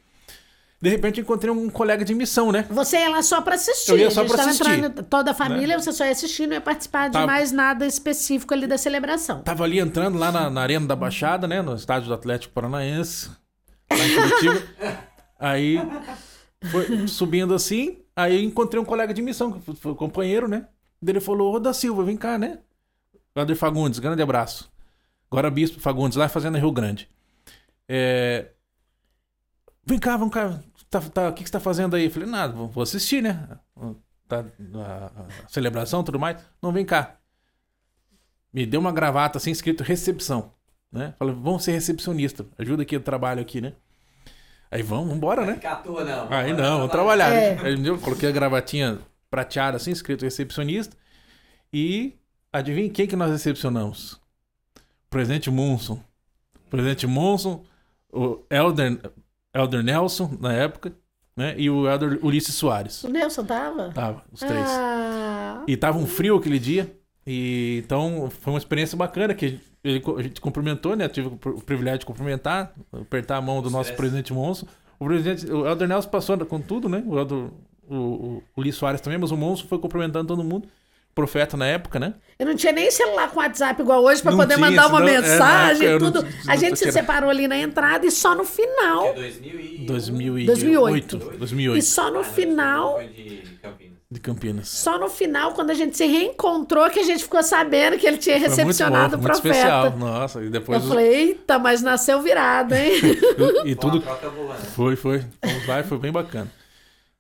De 0.80 0.90
repente 0.90 1.20
encontrei 1.20 1.52
um 1.52 1.70
colega 1.70 2.06
de 2.06 2.14
missão, 2.14 2.52
né? 2.52 2.68
Você 2.70 2.98
ia 2.98 3.10
lá 3.10 3.24
só 3.24 3.42
pra 3.42 3.56
assistir. 3.56 3.92
Eu 3.92 3.98
ia 3.98 4.12
só 4.12 4.24
pra 4.24 4.38
tava 4.38 4.50
assistir, 4.50 4.70
né? 4.70 4.88
entrando, 4.88 5.04
toda 5.04 5.32
a 5.32 5.34
família, 5.34 5.80
você 5.80 5.92
só 5.92 6.06
ia 6.06 6.12
assistir, 6.12 6.46
não 6.46 6.54
ia 6.54 6.62
participar 6.62 7.08
de 7.08 7.14
Tava- 7.14 7.26
mais 7.26 7.52
nada 7.52 7.86
específico 7.88 8.54
ali 8.54 8.68
da 8.68 8.78
celebração. 8.78 9.42
Tava 9.42 9.64
ali 9.64 9.80
entrando 9.80 10.20
lá 10.20 10.32
na, 10.32 10.52
na 10.52 10.62
Arena 10.62 10.86
da 10.86 10.96
Baixada, 10.96 11.48
né? 11.48 11.64
No 11.64 11.76
estádio 11.76 12.10
do 12.10 12.14
Atlético 12.14 12.54
Paranaense, 12.54 13.32
lá 13.90 14.06
em 14.06 14.16
Curitiba. 14.16 14.64
aí, 15.40 15.80
foi 16.72 17.08
subindo 17.08 17.56
assim, 17.56 17.98
aí 18.16 18.44
encontrei 18.44 18.80
um 18.80 18.86
colega 18.86 19.14
de 19.16 19.22
missão, 19.24 19.54
que 19.54 19.74
foi 19.74 19.92
o 19.94 19.96
companheiro, 19.96 20.48
né? 20.48 20.68
Ele 21.06 21.20
falou, 21.20 21.56
ô 21.56 21.60
da 21.60 21.74
Silva, 21.74 22.04
vem 22.04 22.18
cá, 22.18 22.38
né? 22.38 22.60
Wander 23.36 23.56
Fagundes, 23.56 23.98
grande 23.98 24.22
abraço. 24.22 24.72
Agora 25.30 25.50
Bispo 25.50 25.80
Fagundes, 25.80 26.18
lá 26.18 26.30
fazendo 26.30 26.58
Rio 26.58 26.72
Grande. 26.72 27.10
É... 27.88 28.48
Vem 29.86 30.00
cá, 30.00 30.18
vem 30.18 30.30
cá. 30.30 30.60
Tá, 30.90 31.02
tá, 31.02 31.30
o 31.30 31.34
que, 31.34 31.44
que 31.44 31.50
você 31.50 31.54
tá 31.54 31.60
fazendo 31.60 31.96
aí? 31.96 32.06
Eu 32.06 32.12
falei, 32.12 32.30
nada, 32.30 32.54
vou 32.54 32.84
assistir, 32.84 33.22
né? 33.22 33.48
Tá, 34.28 34.46
a, 34.76 35.06
a 35.46 35.48
celebração 35.50 36.02
e 36.02 36.04
tudo 36.06 36.20
mais. 36.20 36.42
Não, 36.62 36.72
vem 36.72 36.86
cá 36.86 37.18
me 38.58 38.66
deu 38.66 38.80
uma 38.80 38.92
gravata 38.92 39.38
assim 39.38 39.52
escrito 39.52 39.84
recepção, 39.84 40.52
né? 40.92 41.14
Falei, 41.20 41.36
vamos 41.36 41.64
ser 41.64 41.74
recepcionista, 41.74 42.46
ajuda 42.58 42.82
aqui 42.82 42.96
o 42.96 43.00
trabalho 43.00 43.40
aqui, 43.40 43.62
né? 43.62 43.74
Aí 44.72 44.82
vamos, 44.82 45.10
vambora, 45.10 45.46
né? 45.46 45.60
Toa, 45.84 46.04
não. 46.04 46.28
Aí 46.34 46.54
não, 46.54 46.80
vou 46.80 46.90
trabalhar. 46.90 47.32
É. 47.32 47.56
né? 47.56 47.62
Aí 47.64 47.78
me 47.78 47.84
deu, 47.84 48.00
coloquei 48.00 48.28
a 48.28 48.32
gravatinha 48.32 49.00
prateada 49.30 49.78
assim, 49.78 49.92
escrito 49.92 50.24
recepcionista. 50.24 50.98
E 51.72 52.16
adivinha 52.52 52.90
quem 52.90 53.08
que 53.08 53.16
nós 53.16 53.30
recepcionamos? 53.30 54.20
Presidente 55.10 55.52
Monson. 55.52 56.02
O 56.66 56.70
presidente 56.70 57.06
Monson, 57.06 57.64
o 58.12 58.44
Elder, 58.50 59.00
Elder 59.54 59.84
Nelson, 59.84 60.38
na 60.40 60.54
época, 60.54 60.94
né? 61.36 61.56
E 61.58 61.70
o 61.70 61.88
Elder 61.90 62.20
Ulisses 62.24 62.56
Soares. 62.56 63.04
O 63.04 63.10
Nelson 63.10 63.44
tava? 63.46 63.90
Tava, 63.92 64.24
os 64.32 64.40
três. 64.40 64.66
Ah, 64.70 65.64
E 65.68 65.76
tava 65.78 65.98
um 65.98 66.06
frio 66.08 66.36
aquele 66.38 66.60
dia. 66.60 66.96
E 67.26 67.82
então 67.86 68.30
foi 68.42 68.54
uma 68.54 68.60
experiência 68.60 68.98
bacana 68.98 69.34
que 69.34 69.60
ele- 69.84 70.02
a 70.18 70.22
gente 70.22 70.40
cumprimentou, 70.40 70.96
né? 70.96 71.06
Eu 71.06 71.10
tive 71.10 71.28
o 71.28 71.62
privilégio 71.62 72.00
de 72.00 72.06
cumprimentar, 72.06 72.74
apertar 72.94 73.38
a 73.38 73.42
mão 73.42 73.62
do 73.62 73.70
nosso 73.70 73.90
Estresse. 73.92 73.98
presidente 73.98 74.34
Monson. 74.34 74.66
O 75.00 75.06
presidente, 75.06 75.46
o 75.52 75.68
Elder 75.68 75.88
Nelson 75.88 76.10
passou 76.10 76.38
com 76.46 76.60
tudo, 76.62 76.88
né? 76.90 77.04
O 77.06 77.18
Elder, 77.20 77.38
o, 77.90 77.96
o, 77.96 78.44
o 78.56 78.62
Lee 78.62 78.72
Soares 78.72 79.02
também, 79.02 79.20
mas 79.20 79.32
o 79.32 79.38
Monson 79.38 79.68
foi 79.68 79.78
cumprimentando 79.78 80.28
todo 80.28 80.44
mundo. 80.44 80.68
Profeta 81.18 81.58
na 81.58 81.66
época, 81.66 82.00
né? 82.00 82.14
eu 82.38 82.46
não 82.46 82.56
tinha 82.56 82.72
nem 82.72 82.92
celular 82.92 83.32
com 83.32 83.40
WhatsApp 83.40 83.82
igual 83.82 84.04
hoje 84.04 84.22
pra 84.22 84.30
Não 84.32 84.38
poder 84.38 84.54
tinha, 84.54 84.70
mandar 84.70 84.88
uma 84.88 85.00
senão- 85.00 85.10
é, 85.10 85.20
mensagem, 85.22 85.90
não- 85.90 85.98
tudo. 86.00 86.22
não 86.22 86.30
a 86.54 86.56
gente 86.56 86.78
se 86.78 86.92
separou 86.92 87.30
ali 87.32 87.48
na 87.48 87.58
entrada 87.58 88.06
e 88.06 88.12
só 88.12 88.36
no 88.36 88.44
final. 88.44 89.08
é 89.08 89.14
2000 89.14 89.60
e... 89.60 89.86
2008. 90.46 90.46
2008. 91.18 91.18
2008. 91.40 91.78
E 91.80 91.82
só 91.82 92.12
no 92.12 92.20
Ah, 92.20 92.24
final, 92.24 92.94
Foi 92.94 93.08
de 93.08 93.42
Campinas. 93.62 93.98
De 94.12 94.20
Campinas. 94.22 94.68
só 94.70 95.00
no 95.00 95.10
final, 95.10 95.54
quando 95.54 95.72
a 95.72 95.74
gente 95.74 95.98
se 95.98 96.06
reencontrou, 96.06 96.88
que 96.92 97.00
a 97.00 97.04
gente 97.04 97.24
ficou 97.24 97.42
sabendo 97.42 97.98
que 97.98 98.06
ele 98.08 98.18
tinha 98.18 98.36
Foi 98.40 98.48
muito 98.48 98.58
recepcionado 98.60 99.18
bom, 99.18 99.24
o 99.24 99.28
muito 99.28 99.42
profeta. 99.42 99.58
especial. 99.58 99.98
Nossa, 99.98 100.44
e 100.44 100.50
depois. 100.52 100.82
Eu 100.84 100.88
falei, 100.88 101.08
eita, 101.14 101.58
mas 101.58 101.82
nasceu 101.82 102.22
virado, 102.22 102.76
hein? 102.76 102.92
e 103.66 103.74
Foi 103.74 103.76
tudo? 103.76 104.04
Foi, 104.76 104.96
foi. 104.96 105.26
Fomos 105.44 105.68
lá 105.68 105.84
foi 105.84 105.98
bem 105.98 106.12
bacana. 106.12 106.50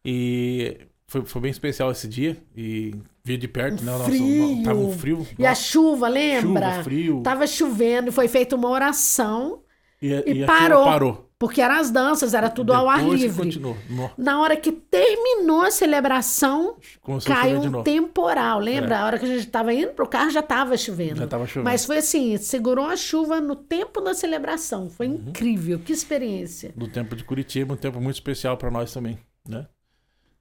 E 0.05 0.77
foi, 1.09 1.23
foi 1.25 1.41
bem 1.41 1.51
especial 1.51 1.91
esse 1.91 2.07
dia 2.07 2.37
e 2.55 2.93
via 3.23 3.37
de 3.37 3.47
perto, 3.47 3.83
né? 3.83 3.91
o 3.93 3.97
nosso- 3.97 4.09
frio. 4.11 4.63
tava 4.63 4.79
um 4.79 4.91
frio. 4.91 5.27
E 5.39 5.45
a 5.45 5.49
nossa, 5.49 5.61
chuva, 5.61 6.07
lembra? 6.07 6.71
chuva, 6.71 6.83
frio. 6.83 7.21
Tava 7.23 7.47
chovendo 7.47 8.09
e 8.09 8.11
foi 8.11 8.27
feita 8.27 8.55
uma 8.55 8.69
oração, 8.69 9.61
e, 10.01 10.09
e 10.09 10.43
e 10.43 10.45
parou. 10.45 10.83
parou. 10.83 11.29
porque 11.39 11.61
eram 11.61 11.75
as 11.75 11.89
danças, 11.91 12.33
era 12.33 12.49
tudo 12.49 12.73
ao 12.73 12.89
ar 12.89 12.99
Depois 12.99 13.21
livre. 13.21 13.43
Continuou. 13.45 13.77
Na 14.17 14.41
hora 14.41 14.57
que 14.57 14.71
terminou 14.71 15.61
a 15.61 15.71
celebração, 15.71 16.75
Começou 17.01 17.33
caiu 17.33 17.59
um 17.61 17.83
temporal. 17.83 18.59
Lembra? 18.59 18.99
A 18.99 19.05
hora 19.05 19.19
que 19.19 19.25
a 19.25 19.27
gente 19.29 19.39
estava 19.45 19.73
indo 19.73 19.91
pro 19.93 20.07
carro 20.07 20.29
já 20.31 20.39
estava 20.41 20.75
chovendo. 20.77 21.17
Já 21.19 21.27
tava 21.27 21.45
chovendo. 21.47 21.63
Mas 21.65 21.85
foi 21.85 21.97
assim, 21.99 22.35
segurou 22.37 22.85
a 22.85 22.95
chuva 22.95 23.39
no 23.39 23.55
tempo 23.55 24.01
da 24.01 24.13
celebração. 24.13 24.89
Foi 24.89 25.07
Uhum. 25.07 25.23
incrível, 25.29 25.79
que 25.79 25.93
experiência. 25.93 26.73
do 26.75 26.87
tempo 26.87 27.15
de 27.15 27.23
Curitiba, 27.23 27.73
um 27.73 27.77
tempo 27.77 27.99
muito 28.01 28.15
especial 28.15 28.57
pra 28.57 28.69
nós 28.71 28.91
também, 28.91 29.17
né? 29.47 29.65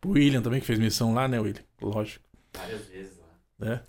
O 0.06 0.12
William 0.12 0.42
também, 0.42 0.60
que 0.60 0.66
fez 0.66 0.78
missão 0.78 1.12
lá, 1.14 1.26
né, 1.28 1.38
William? 1.40 1.62
Lógico, 1.80 2.24
Várias 2.56 2.86
vezes 2.86 3.12
lá. 3.18 3.66
né? 3.66 3.82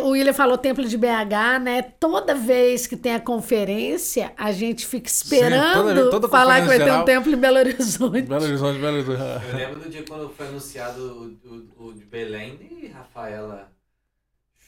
O 0.00 0.10
William 0.10 0.32
falou 0.32 0.56
Templo 0.56 0.84
de 0.86 0.96
BH, 0.96 1.58
né? 1.60 1.82
Toda 1.82 2.34
vez 2.36 2.86
que 2.86 2.96
tem 2.96 3.14
a 3.14 3.20
conferência, 3.20 4.32
a 4.36 4.52
gente 4.52 4.86
fica 4.86 5.08
esperando 5.08 5.72
toda 5.74 5.94
vez- 5.94 6.10
toda 6.10 6.28
falar 6.28 6.60
que 6.60 6.66
vai 6.68 6.78
ter 6.78 6.84
conferência 6.84 7.02
um 7.02 7.04
templo 7.04 7.32
em 7.32 7.36
Belo 7.36 7.58
Horizonte. 7.58 8.22
Belo 8.22 8.44
Horizonte, 8.44 8.78
Belo 8.80 8.96
Horizonte. 8.98 9.20
Eu 9.50 9.56
lembro 9.56 9.80
do 9.80 9.88
dia 9.90 10.04
quando 10.08 10.28
foi 10.30 10.46
anunciado 10.46 11.00
o, 11.44 11.48
o- 11.84 11.86
o 11.88 11.94
de 11.94 12.04
Belém 12.04 12.60
e 12.82 12.86
Rafaela 12.86 13.72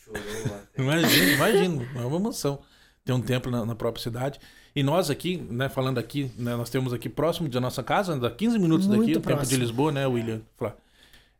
chorou 0.04 0.20
até. 0.46 0.82
Imagina, 0.82 1.32
imagina, 1.32 1.88
é 1.96 2.00
uma 2.04 2.16
emoção. 2.16 2.60
Ter 3.04 3.12
um 3.12 3.20
templo 3.20 3.50
na, 3.52 3.64
na 3.64 3.74
própria 3.76 4.02
cidade. 4.02 4.38
E 4.78 4.82
nós 4.84 5.10
aqui, 5.10 5.44
né, 5.50 5.68
falando 5.68 5.98
aqui, 5.98 6.30
né, 6.38 6.54
nós 6.54 6.70
temos 6.70 6.92
aqui 6.92 7.08
próximo 7.08 7.48
da 7.48 7.60
nossa 7.60 7.82
casa, 7.82 8.16
dá 8.16 8.30
15 8.30 8.60
minutos 8.60 8.86
Muito 8.86 9.00
daqui, 9.00 9.10
o 9.10 9.14
templo 9.14 9.32
de 9.32 9.36
próximo. 9.38 9.58
Lisboa, 9.58 9.90
né, 9.90 10.06
William? 10.06 10.40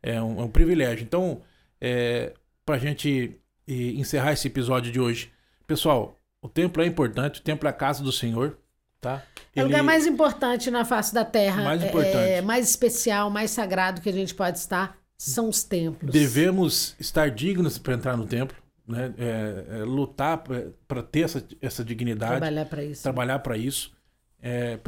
É 0.03 0.21
um, 0.21 0.41
é 0.41 0.43
um 0.43 0.49
privilégio. 0.49 1.03
Então, 1.03 1.39
é, 1.79 2.33
pra 2.65 2.77
gente 2.77 3.37
eh, 3.65 3.93
encerrar 3.95 4.33
esse 4.33 4.45
episódio 4.45 4.91
de 4.91 4.99
hoje, 4.99 5.31
pessoal, 5.65 6.17
o 6.41 6.49
templo 6.49 6.83
é 6.83 6.85
importante, 6.85 7.39
o 7.39 7.41
templo 7.41 7.65
é 7.65 7.69
a 7.69 7.73
casa 7.73 8.03
do 8.03 8.11
Senhor, 8.11 8.57
tá? 8.99 9.23
É 9.55 9.63
o 9.63 9.67
lugar 9.67 9.83
mais 9.83 10.05
importante 10.05 10.69
na 10.69 10.83
face 10.83 11.13
da 11.13 11.23
terra. 11.23 11.63
Mais 11.63 11.81
é- 11.81 11.87
importante. 11.87 12.17
É, 12.17 12.41
mais 12.41 12.69
especial, 12.69 13.29
mais 13.29 13.51
sagrado 13.51 14.01
que 14.01 14.09
a 14.09 14.13
gente 14.13 14.35
pode 14.35 14.57
estar 14.57 14.97
são 15.17 15.47
os 15.47 15.63
templos. 15.63 16.11
Devemos 16.11 16.93
estar 16.99 17.29
dignos 17.31 17.77
para 17.77 17.93
entrar 17.93 18.17
no 18.17 18.25
templo, 18.27 18.57
né? 18.89 19.13
É, 19.17 19.79
é, 19.79 19.83
lutar 19.83 20.43
para 20.87 21.03
ter 21.03 21.21
essa, 21.21 21.45
essa 21.61 21.85
dignidade, 21.85 22.31
trabalhar 22.37 22.65
para 22.65 22.83
isso. 22.83 23.03
trabalhar 23.03 23.39
para 23.39 23.57
isso. 23.57 23.93
É, 24.41 24.79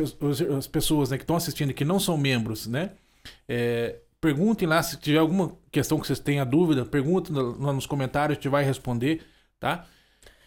as 0.58 0.66
pessoas 0.66 1.12
né, 1.12 1.18
que 1.18 1.24
estão 1.24 1.36
assistindo 1.36 1.74
que 1.74 1.86
não 1.86 2.00
são 2.00 2.18
membros, 2.18 2.68
né? 2.68 2.92
É, 3.48 3.98
perguntem 4.20 4.68
lá 4.68 4.82
se 4.82 4.98
tiver 4.98 5.20
alguma 5.20 5.52
questão 5.72 6.00
que 6.00 6.08
vocês 6.08 6.20
tenham 6.20 6.46
dúvida, 6.46 6.86
perguntem 6.86 7.36
lá 7.36 7.72
nos 7.72 7.86
comentários, 7.86 8.38
a 8.38 8.40
gente 8.40 8.50
vai 8.50 8.64
responder, 8.64 9.22
tá? 9.60 9.86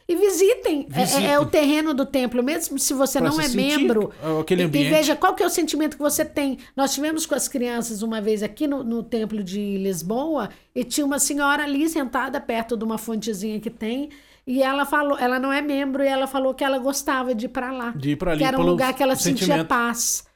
E 0.07 0.15
visitem. 0.17 0.87
É- 0.95 1.23
É, 1.23 1.31
é 1.33 1.39
o 1.41 1.47
terreno 1.47 1.95
do 1.95 2.05
templo, 2.05 2.43
mesmo 2.43 2.79
se 2.79 2.93
você 2.93 3.19
Pra 3.19 3.29
não 3.31 3.37
se 3.41 3.45
é 3.47 3.49
membro. 3.49 4.13
aquele 4.41 4.63
E- 4.63 4.65
ambiente. 4.67 4.87
E 4.87 4.91
veja 4.91 5.17
qual 5.17 5.35
que 5.35 5.43
é 5.43 5.47
o 5.47 5.51
sentimento 5.51 5.97
que 5.97 6.03
você 6.03 6.25
tem. 6.25 6.59
Nós 6.77 6.93
tivemos 6.95 7.25
com 7.25 7.35
as 7.35 7.49
crianças 7.49 8.03
uma 8.03 8.21
vez 8.21 8.43
aqui 8.43 8.67
no, 8.67 8.85
no 8.85 9.03
templo 9.03 9.43
de 9.43 9.79
Lisboa 9.79 10.51
e 10.75 10.85
tinha 10.85 11.07
uma 11.07 11.19
senhora 11.19 11.65
ali 11.65 11.89
sentada 11.89 12.39
perto 12.41 12.77
de 12.77 12.85
uma 12.85 12.99
fontezinha 12.99 13.59
que 13.59 13.71
tem 13.71 14.11
e 14.47 14.63
ela 14.63 14.85
falou, 14.85 15.19
ela 15.19 15.39
não 15.39 15.51
é 15.51 15.63
membro 15.63 16.03
e 16.05 16.07
ela 16.07 16.27
falou 16.27 16.53
que 16.53 16.63
ela 16.63 16.77
gostava 16.79 17.35
de 17.35 17.47
ir 17.47 17.49
para 17.49 17.73
lá, 17.73 17.91
De 17.93 18.11
ir 18.11 18.17
para 18.17 18.33
ali 18.33 18.41
que 18.41 18.45
era 18.45 18.61
um 18.61 18.63
lugar 18.63 18.93
que 18.95 19.03
ela 19.03 19.17
sentia 19.17 19.47
sentimento. 19.47 19.69
paz 19.69 20.27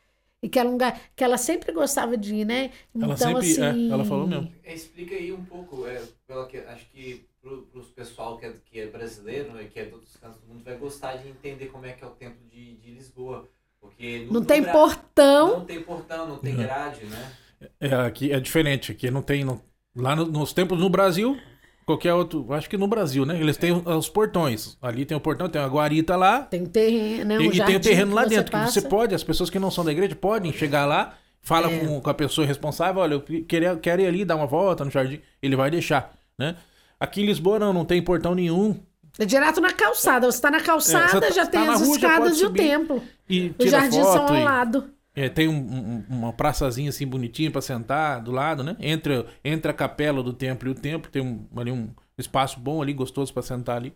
e 0.42 0.48
que 0.48 0.58
era 0.58 0.66
um 0.66 0.72
lugar 0.72 0.98
que 1.14 1.22
ela 1.22 1.36
sempre 1.36 1.72
gostava 1.72 2.16
de 2.16 2.36
ir, 2.36 2.44
né? 2.46 2.70
Ela 2.94 3.12
então 3.14 3.16
sempre, 3.42 3.60
é, 3.60 3.68
assim, 3.70 3.92
ela 3.92 4.04
falou 4.06 4.26
mesmo. 4.26 4.50
É, 4.64 4.72
Explica 4.72 5.14
aí 5.14 5.30
um 5.30 5.44
pouco, 5.44 5.86
é, 5.86 6.00
pela 6.26 6.46
que, 6.46 6.56
acho 6.56 6.86
que 6.90 7.26
pro, 7.48 7.62
pros 7.72 7.86
pessoal 7.88 8.36
que 8.36 8.46
é, 8.46 8.52
que 8.70 8.80
é 8.80 8.86
brasileiro, 8.86 9.52
né, 9.52 9.64
que 9.72 9.78
é 9.80 9.84
de 9.84 9.94
outros 9.94 10.16
cantos 10.16 10.40
do 10.40 10.48
mundo, 10.48 10.62
vai 10.64 10.76
gostar 10.76 11.16
de 11.16 11.28
entender 11.28 11.66
como 11.66 11.86
é 11.86 11.92
que 11.92 12.04
é 12.04 12.06
o 12.06 12.10
templo 12.10 12.46
de, 12.50 12.76
de 12.76 12.90
Lisboa. 12.90 13.48
Porque 13.80 14.20
no- 14.26 14.32
Não 14.34 14.40
no 14.40 14.46
tem 14.46 14.62
portão. 14.64 15.58
Não 15.58 15.64
tem 15.64 15.80
portão, 15.82 16.28
não 16.28 16.38
tem 16.38 16.54
Não. 16.54 16.62
grade, 16.64 17.04
né? 17.06 17.32
É, 17.80 17.94
aqui 17.94 18.32
é 18.32 18.40
diferente. 18.40 18.92
Aqui 18.92 19.10
não 19.10 19.22
tem. 19.22 19.44
no- 19.44 19.62
lá 19.96 20.14
no- 20.16 20.26
nos 20.26 20.52
templos 20.52 20.80
no 20.80 20.88
Brasil, 20.90 21.38
qualquer 21.86 22.12
outro. 22.12 22.52
Acho 22.52 22.68
que 22.68 22.76
no 22.76 22.86
Brasil, 22.88 23.24
né? 23.24 23.40
Eles 23.40 23.56
têm 23.56 23.72
os 23.72 24.08
portões. 24.08 24.76
Ali 24.82 25.04
tem 25.06 25.16
o 25.16 25.20
portão, 25.20 25.48
tem 25.48 25.60
uma 25.62 25.68
guarita 25.68 26.16
lá. 26.16 26.42
Tem 26.42 26.66
terreno, 26.66 27.24
né? 27.24 27.38
Um 27.38 27.42
e, 27.42 27.56
e 27.58 27.64
tem 27.64 27.76
o 27.76 27.80
terreno 27.80 28.10
que 28.10 28.14
lá 28.16 28.22
você 28.24 28.28
dentro. 28.30 28.50
Que 28.52 28.66
você 28.72 28.82
pode, 28.82 29.14
as 29.14 29.22
pessoas 29.24 29.48
que 29.48 29.58
não 29.60 29.70
são 29.70 29.84
da 29.84 29.92
igreja 29.92 30.14
podem 30.16 30.52
chegar 30.52 30.84
lá, 30.84 31.16
fala 31.40 31.72
É. 31.72 31.78
com, 31.78 32.00
com 32.00 32.10
a 32.10 32.14
pessoa 32.14 32.46
responsável: 32.46 33.00
olha, 33.00 33.14
eu 33.14 33.20
queria, 33.22 33.76
quero 33.76 34.02
ir 34.02 34.06
ali 34.06 34.24
dar 34.24 34.34
uma 34.36 34.46
volta 34.46 34.84
no 34.84 34.90
jardim. 34.90 35.20
Ele 35.40 35.54
vai 35.56 35.70
deixar, 35.70 36.12
né? 36.36 36.56
Aqui 37.00 37.22
em 37.22 37.26
Lisboa 37.26 37.58
não, 37.58 37.72
não 37.72 37.84
tem 37.84 38.02
portão 38.02 38.34
nenhum. 38.34 38.76
É 39.18 39.24
direto 39.24 39.60
na 39.60 39.72
calçada. 39.72 40.30
Você 40.30 40.40
tá 40.40 40.50
na 40.50 40.60
calçada, 40.60 41.18
É, 41.18 41.20
tá- 41.28 41.30
já 41.30 41.44
tá 41.44 41.50
tem 41.60 41.68
as 41.68 41.80
rua, 41.80 41.96
escadas 41.96 42.40
e 42.40 42.44
o 42.44 42.50
templo. 42.52 43.02
E 43.28 43.48
Os 43.50 43.56
tira 43.66 43.70
jardins 43.80 44.06
são 44.06 44.12
foto. 44.18 44.32
ao 44.32 44.36
e- 44.40 44.44
lado. 44.44 44.90
É, 45.14 45.28
tem 45.28 45.48
um- 45.48 45.54
um- 45.54 46.04
uma 46.08 46.32
praçazinha 46.32 46.90
assim 46.90 47.04
bonitinha 47.06 47.50
pra 47.50 47.60
sentar 47.60 48.22
do 48.22 48.30
lado, 48.30 48.62
né? 48.62 48.76
Entre, 48.78 49.24
entre 49.44 49.70
a 49.70 49.74
capela 49.74 50.22
do 50.22 50.32
templo 50.32 50.68
e 50.68 50.72
o 50.72 50.74
templo, 50.74 51.10
tem 51.10 51.20
um, 51.20 51.44
ali 51.56 51.72
um 51.72 51.88
espaço 52.16 52.60
bom 52.60 52.80
ali, 52.80 52.92
gostoso 52.92 53.32
pra 53.32 53.42
sentar 53.42 53.76
ali. 53.76 53.92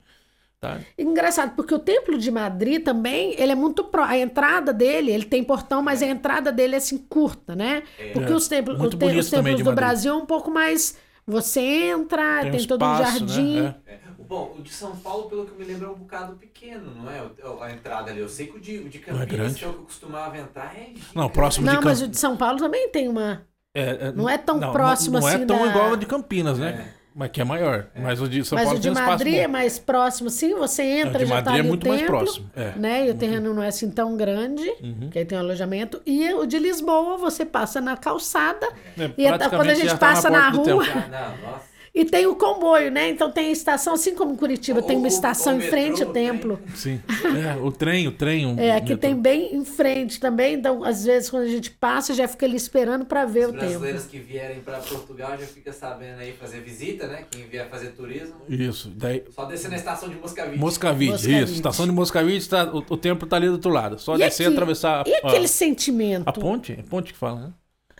Tá? 0.61 0.79
Engraçado, 0.97 1.55
porque 1.57 1.75
o 1.75 1.79
templo 1.79 2.17
de 2.19 2.31
Madrid 2.31 2.83
também, 2.85 3.35
ele 3.37 3.51
é 3.53 3.55
muito 3.55 3.83
pró. 3.85 4.05
A 4.05 4.17
entrada 4.19 4.73
dele, 4.73 5.11
ele 5.11 5.25
tem 5.25 5.43
portão, 5.43 5.83
mas 5.83 6.03
a 6.03 6.07
entrada 6.07 6.51
dele 6.53 6.75
é 6.75 6.79
assim 6.79 6.99
curta, 6.99 7.55
né? 7.57 7.83
Porque 8.13 8.33
É. 8.33 8.35
os 8.37 8.47
templos, 8.49 8.81
o 8.81 8.89
te- 8.89 9.05
os 9.19 9.31
templos 9.31 9.61
do. 9.63 9.73
Brasil 9.73 10.13
é 10.13 10.17
um 10.17 10.27
pouco 10.27 10.51
mais. 10.53 10.97
Você 11.27 11.61
entra, 11.61 12.43
tem, 12.51 12.61
um 12.61 12.67
todo 12.67 12.85
um 12.85 12.93
espaço, 12.95 13.19
jardim. 13.19 13.61
Né? 13.63 13.75
É. 13.87 13.93
É. 13.93 14.01
Bom, 14.29 14.57
o 14.59 14.63
de 14.63 14.73
São 14.73 14.97
Paulo, 14.97 15.29
pelo 15.29 15.45
que 15.45 15.53
eu 15.53 15.59
me 15.59 15.65
lembro, 15.65 15.87
é 15.87 15.91
um 15.91 15.95
bocado 15.99 16.37
pequeno, 16.37 16.95
não 16.95 17.11
é? 17.11 17.21
A 17.61 17.73
entrada 17.73 18.11
ali. 18.11 18.21
Eu 18.21 18.29
sei 18.29 18.47
que 18.47 18.57
o 18.57 18.61
de, 18.61 18.79
o 18.79 18.89
de 18.89 18.99
Não 19.09 19.17
é 19.21 19.27
Campinas, 19.27 19.53
é 19.53 19.55
o 19.55 19.59
que 19.59 19.65
eu 19.65 19.73
costumava 19.85 20.39
entrar, 20.39 20.75
é 20.75 20.87
gigante. 20.87 21.11
Não, 21.15 21.29
próximo 21.29 21.67
de 21.69 21.75
Não, 21.75 21.83
mas 21.83 21.99
Camp- 22.01 22.09
o 22.09 22.11
de 22.13 22.19
São 22.19 22.37
Paulo 22.37 22.59
também 22.59 22.89
tem 22.89 23.09
uma. 23.09 23.47
É, 23.75 24.09
é, 24.09 24.13
Não 24.13 24.29
é 24.29 24.39
tão 24.39 24.59
não, 24.59 24.73
próximo 24.73 25.15
não, 25.15 25.21
não 25.21 25.27
assim 25.29 25.43
é 25.43 25.47
tão 25.47 25.59
da- 25.65 25.67
igual 25.71 25.91
o 25.93 25.97
de 25.97 26.07
Campinas, 26.07 26.59
né? 26.59 26.95
Mas 27.15 27.31
que 27.31 27.41
é 27.41 27.45
maior. 27.45 27.87
Mas 27.95 28.21
o 28.21 28.29
de 28.29 28.43
São 28.45 28.57
mas 28.57 28.65
Paulo 28.65 28.79
o 28.79 28.81
de 28.81 28.89
tem 28.89 28.91
um 28.91 28.95
espaço 28.95 29.11
Madrid 29.11 29.35
é 29.35 29.47
mais 29.47 29.79
próximo, 29.79 30.29
assim, 30.29 30.55
você 30.55 30.83
entra, 30.83 31.17
o 31.17 31.19
de 31.19 31.27
já 31.27 31.35
Madrid 31.35 31.45
tá 31.45 31.51
ali 31.53 31.61
é 31.61 31.63
muito 31.69 31.85
o 31.85 31.89
mais 31.89 32.01
templo, 32.01 32.17
próximo. 32.19 32.51
É. 32.57 32.73
Né? 32.77 33.07
E 33.07 33.11
o 33.11 33.15
terreno 33.15 33.53
não 33.53 33.63
é 33.63 33.69
assim 33.69 33.91
tão 33.91 34.17
grande, 34.17 34.67
Uhum. 34.83 35.09
que 35.11 35.19
aí 35.19 35.25
tem 35.25 35.37
um 35.37 35.41
alojamento. 35.43 36.01
E 36.07 36.33
o 36.35 36.47
de 36.47 36.59
Lisboa, 36.59 37.19
você 37.19 37.45
passa 37.45 37.81
na 37.81 37.97
calçada 37.97 38.67
É, 38.99 39.11
E 39.19 39.27
até 39.27 39.49
quando 39.49 39.69
a 39.69 39.75
gente 39.75 39.89
já 39.89 39.97
tá 39.99 40.07
passa 40.09 40.31
porta 40.31 40.45
na 40.47 40.51
do 40.51 40.57
rua- 40.63 40.85
templo. 40.85 41.03
Ah, 41.05 41.09
não, 41.43 41.51
nossa. 41.53 41.72
E 41.95 42.07
tem 42.07 42.27
o 42.27 42.35
comboio, 42.35 42.91
né? 42.91 43.11
Então 43.11 43.31
tem 43.31 43.49
a 43.49 43.51
estação, 43.51 43.93
assim 43.93 44.15
como 44.15 44.33
em 44.33 44.37
Curitiba, 44.37 44.81
O- 44.81 44.83
tem 44.83 44.97
uma 44.97 45.05
o- 45.05 45.09
estação 45.09 45.53
o 45.55 45.59
em 45.59 45.61
frente 45.61 45.91
metrô, 46.01 46.05
ao 46.07 46.11
o 46.11 46.15
templo. 46.15 46.61
Sim. 46.75 46.99
É, 47.47 47.55
o 47.63 47.71
trem, 47.71 48.09
o 48.09 48.13
trem. 48.13 48.47
um- 48.47 48.59
É, 48.59 48.71
aqui 48.73 48.95
metrô. 48.95 48.97
tem 49.09 49.15
bem 49.15 49.55
em 49.55 49.63
frente 49.63 50.19
também. 50.19 50.55
Então, 50.55 50.83
às 50.85 51.05
vezes, 51.05 51.29
quando 51.29 51.43
a 51.43 51.49
gente 51.49 51.71
passa, 51.71 52.15
já 52.15 52.27
fica 52.27 52.47
ali 52.47 52.57
esperando 52.57 53.05
para 53.05 53.27
ver 53.27 53.41
Os 53.41 53.51
o 53.51 53.53
templo. 53.53 53.69
brasileiros 53.69 54.05
que 54.07 54.19
vierem 54.19 54.61
para 54.61 54.79
Portugal 54.79 55.33
já 55.39 55.47
fica 55.47 55.71
sabendo 55.71 56.21
aí 56.21 56.33
fazer 56.33 56.61
visita, 56.63 57.07
né? 57.07 57.25
Quem 57.31 57.45
vier 57.47 57.69
fazer 57.69 57.89
turismo, 57.89 58.37
Isso. 58.49 58.91
Daí, 58.97 59.23
só 59.31 59.45
descer 59.45 59.71
na 59.71 59.77
estação 59.77 60.09
de 60.09 60.15
Moscavide. 60.17 60.57
Moscavide, 60.59 61.13
Moscavide. 61.13 61.45
isso. 61.45 61.53
Estação 61.53 61.85
de 61.87 61.93
Moscavide, 61.93 62.49
tá, 62.49 62.65
o, 62.73 62.79
o 62.79 62.97
templo 62.97 63.29
tá 63.29 63.37
ali 63.37 63.49
do 63.49 63.53
outro 63.53 63.71
lado. 63.71 63.99
Só 63.99 64.15
E 64.15 64.19
descer 64.21 64.45
e 64.45 64.47
aqui? 64.47 64.55
atravessar 64.55 65.03
a, 65.07 65.09
E 65.11 65.15
aquele 65.17 65.45
a, 65.45 65.49
sentimento? 65.49 66.27
a 66.27 66.33
ponte. 66.33 66.73
É 66.73 66.83
ponte 66.83 67.13
que 67.13 67.19
fala, 67.19 67.41
né? 67.41 67.53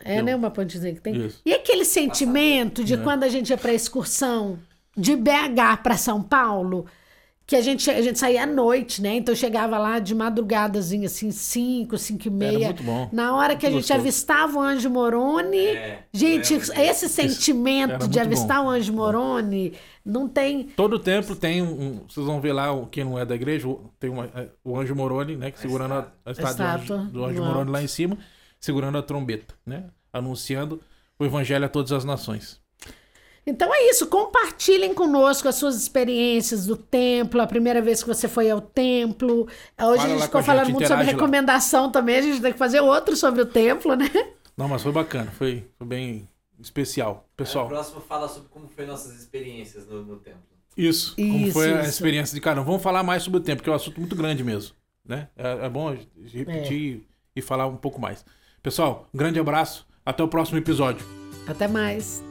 É, 0.03 0.21
né? 0.21 0.35
Uma 0.35 0.51
pontezinha 0.51 0.93
que 0.93 1.01
tem. 1.01 1.15
Isso. 1.25 1.41
E 1.45 1.53
aquele 1.53 1.85
sentimento 1.85 2.83
de 2.83 2.93
É. 2.95 2.97
quando 2.97 3.23
a 3.23 3.29
gente 3.29 3.49
ia 3.49 3.57
pra 3.57 3.73
excursão 3.73 4.59
de 4.95 5.15
BH 5.15 5.77
para 5.81 5.97
São 5.97 6.21
Paulo, 6.21 6.85
que 7.45 7.57
a 7.57 7.61
gente, 7.61 7.89
a 7.91 8.01
gente 8.01 8.17
saía 8.17 8.43
à 8.43 8.45
noite, 8.45 9.01
né? 9.01 9.15
Então 9.15 9.35
chegava 9.35 9.77
lá 9.77 9.99
de 9.99 10.15
madrugadazinha, 10.15 11.07
assim, 11.07 11.29
5, 11.29 11.97
5 11.97 12.27
e 12.27 12.31
meia. 12.31 12.67
muito 12.67 12.83
bom. 12.83 13.09
Na 13.11 13.35
hora 13.35 13.53
que 13.55 13.65
a 13.65 13.69
Muito 13.69 13.81
gente 13.81 13.89
gostoso. 13.89 13.99
avistava 13.99 14.57
o 14.57 14.61
Anjo 14.61 14.89
Moroni. 14.89 15.57
É, 15.57 16.03
Gente, 16.13 16.53
lembro 16.53 16.81
esse 16.81 17.09
sentimento 17.09 17.89
Era 17.91 17.97
de 17.97 18.05
muito 18.05 18.19
avistar 18.21 18.63
o 18.63 18.69
Anjo 18.69 18.93
Moroni 18.93 19.73
não 20.05 20.27
tem. 20.29 20.63
Todo 20.75 20.97
templo 20.99 21.35
tem 21.35 21.61
um, 21.61 21.65
um- 21.65 21.99
Vocês 22.07 22.25
vão 22.25 22.39
ver 22.39 22.53
lá, 22.53 22.71
o- 22.71 22.85
quem 22.87 23.03
não 23.03 23.19
é 23.19 23.25
da 23.25 23.35
igreja, 23.35 23.67
tem 23.99 24.09
uma, 24.09 24.25
é, 24.35 24.47
o 24.63 24.77
anjo 24.79 24.95
Moroni, 24.95 25.35
né? 25.35 25.51
Que 25.51 25.59
segurando 25.59 25.93
a, 25.95 26.07
a 26.25 26.31
estátua 26.31 26.65
do 26.87 26.93
anjo, 26.93 27.11
do 27.11 27.25
anjo 27.25 27.43
Moroni 27.43 27.71
lá 27.71 27.81
em 27.83 27.87
cima, 27.87 28.17
segurando 28.63 28.97
a 28.97 29.03
trombeta, 29.03 29.53
né? 29.65 29.89
Anunciando 30.11 30.81
o 31.19 31.25
evangelho 31.25 31.65
a 31.65 31.69
todas 31.69 31.91
as 31.91 32.05
nações. 32.05 32.61
Então 33.45 33.69
é 33.75 33.89
isso, 33.89 34.07
compartilhem 34.07 34.93
conosco 34.93 35.49
as 35.49 35.55
suas 35.55 35.75
experiências 35.75 36.65
do 36.65 36.77
templo, 36.77 37.41
a 37.41 37.47
primeira 37.47 37.81
vez 37.81 38.01
que 38.01 38.07
você 38.07 38.25
foi 38.29 38.49
ao 38.49 38.61
templo. 38.61 39.45
Hoje 39.45 39.49
Fala 39.77 40.03
a 40.03 40.07
gente 40.07 40.23
ficou 40.23 40.39
a 40.39 40.43
falando 40.43 40.65
gente, 40.67 40.73
muito 40.75 40.87
sobre 40.87 41.03
interage 41.03 41.17
lá. 41.17 41.27
recomendação 41.27 41.91
também, 41.91 42.15
a 42.17 42.21
gente 42.21 42.41
tem 42.41 42.53
que 42.53 42.57
fazer 42.57 42.79
outro 42.79 43.17
sobre 43.17 43.41
o 43.41 43.45
templo, 43.45 43.95
né? 43.97 44.09
Não, 44.55 44.69
mas 44.69 44.81
foi 44.81 44.93
bacana, 44.93 45.29
foi, 45.31 45.67
foi 45.77 45.85
bem 45.87 46.29
especial. 46.57 47.27
O 47.33 47.35
Pessoal, 47.35 47.67
próximo 47.67 47.99
fala 47.99 48.29
sobre 48.29 48.47
como 48.47 48.69
foi 48.69 48.85
nossas 48.85 49.13
experiências 49.19 49.85
no, 49.87 50.03
no 50.05 50.15
templo. 50.17 50.39
isso, 50.77 51.13
como 51.17 51.37
Isso, 51.47 51.51
foi 51.51 51.73
a 51.73 51.81
isso. 51.81 51.89
experiência 51.89 52.33
de 52.33 52.39
cada 52.39 52.61
um. 52.61 52.63
Vamos 52.63 52.81
falar 52.81 53.03
mais 53.03 53.23
sobre 53.23 53.39
o 53.39 53.43
tempo, 53.43 53.57
porque 53.57 53.69
é 53.69 53.73
um 53.73 53.75
assunto 53.75 53.99
muito 53.99 54.15
grande 54.15 54.41
mesmo, 54.41 54.73
né? 55.03 55.27
É, 55.35 55.65
é 55.65 55.69
bom 55.69 55.89
a 55.89 55.95
gente 55.95 56.37
repetir 56.37 57.03
e 57.35 57.41
falar 57.41 57.67
um 57.67 57.75
pouco 57.75 57.99
mais. 57.99 58.23
Pessoal, 58.63 59.09
um 59.13 59.17
grande 59.17 59.37
abraço, 59.41 59.85
até 60.05 60.23
o 60.23 60.27
próximo 60.29 60.57
episódio. 60.57 61.05
Até 61.45 61.67
mais. 61.67 62.23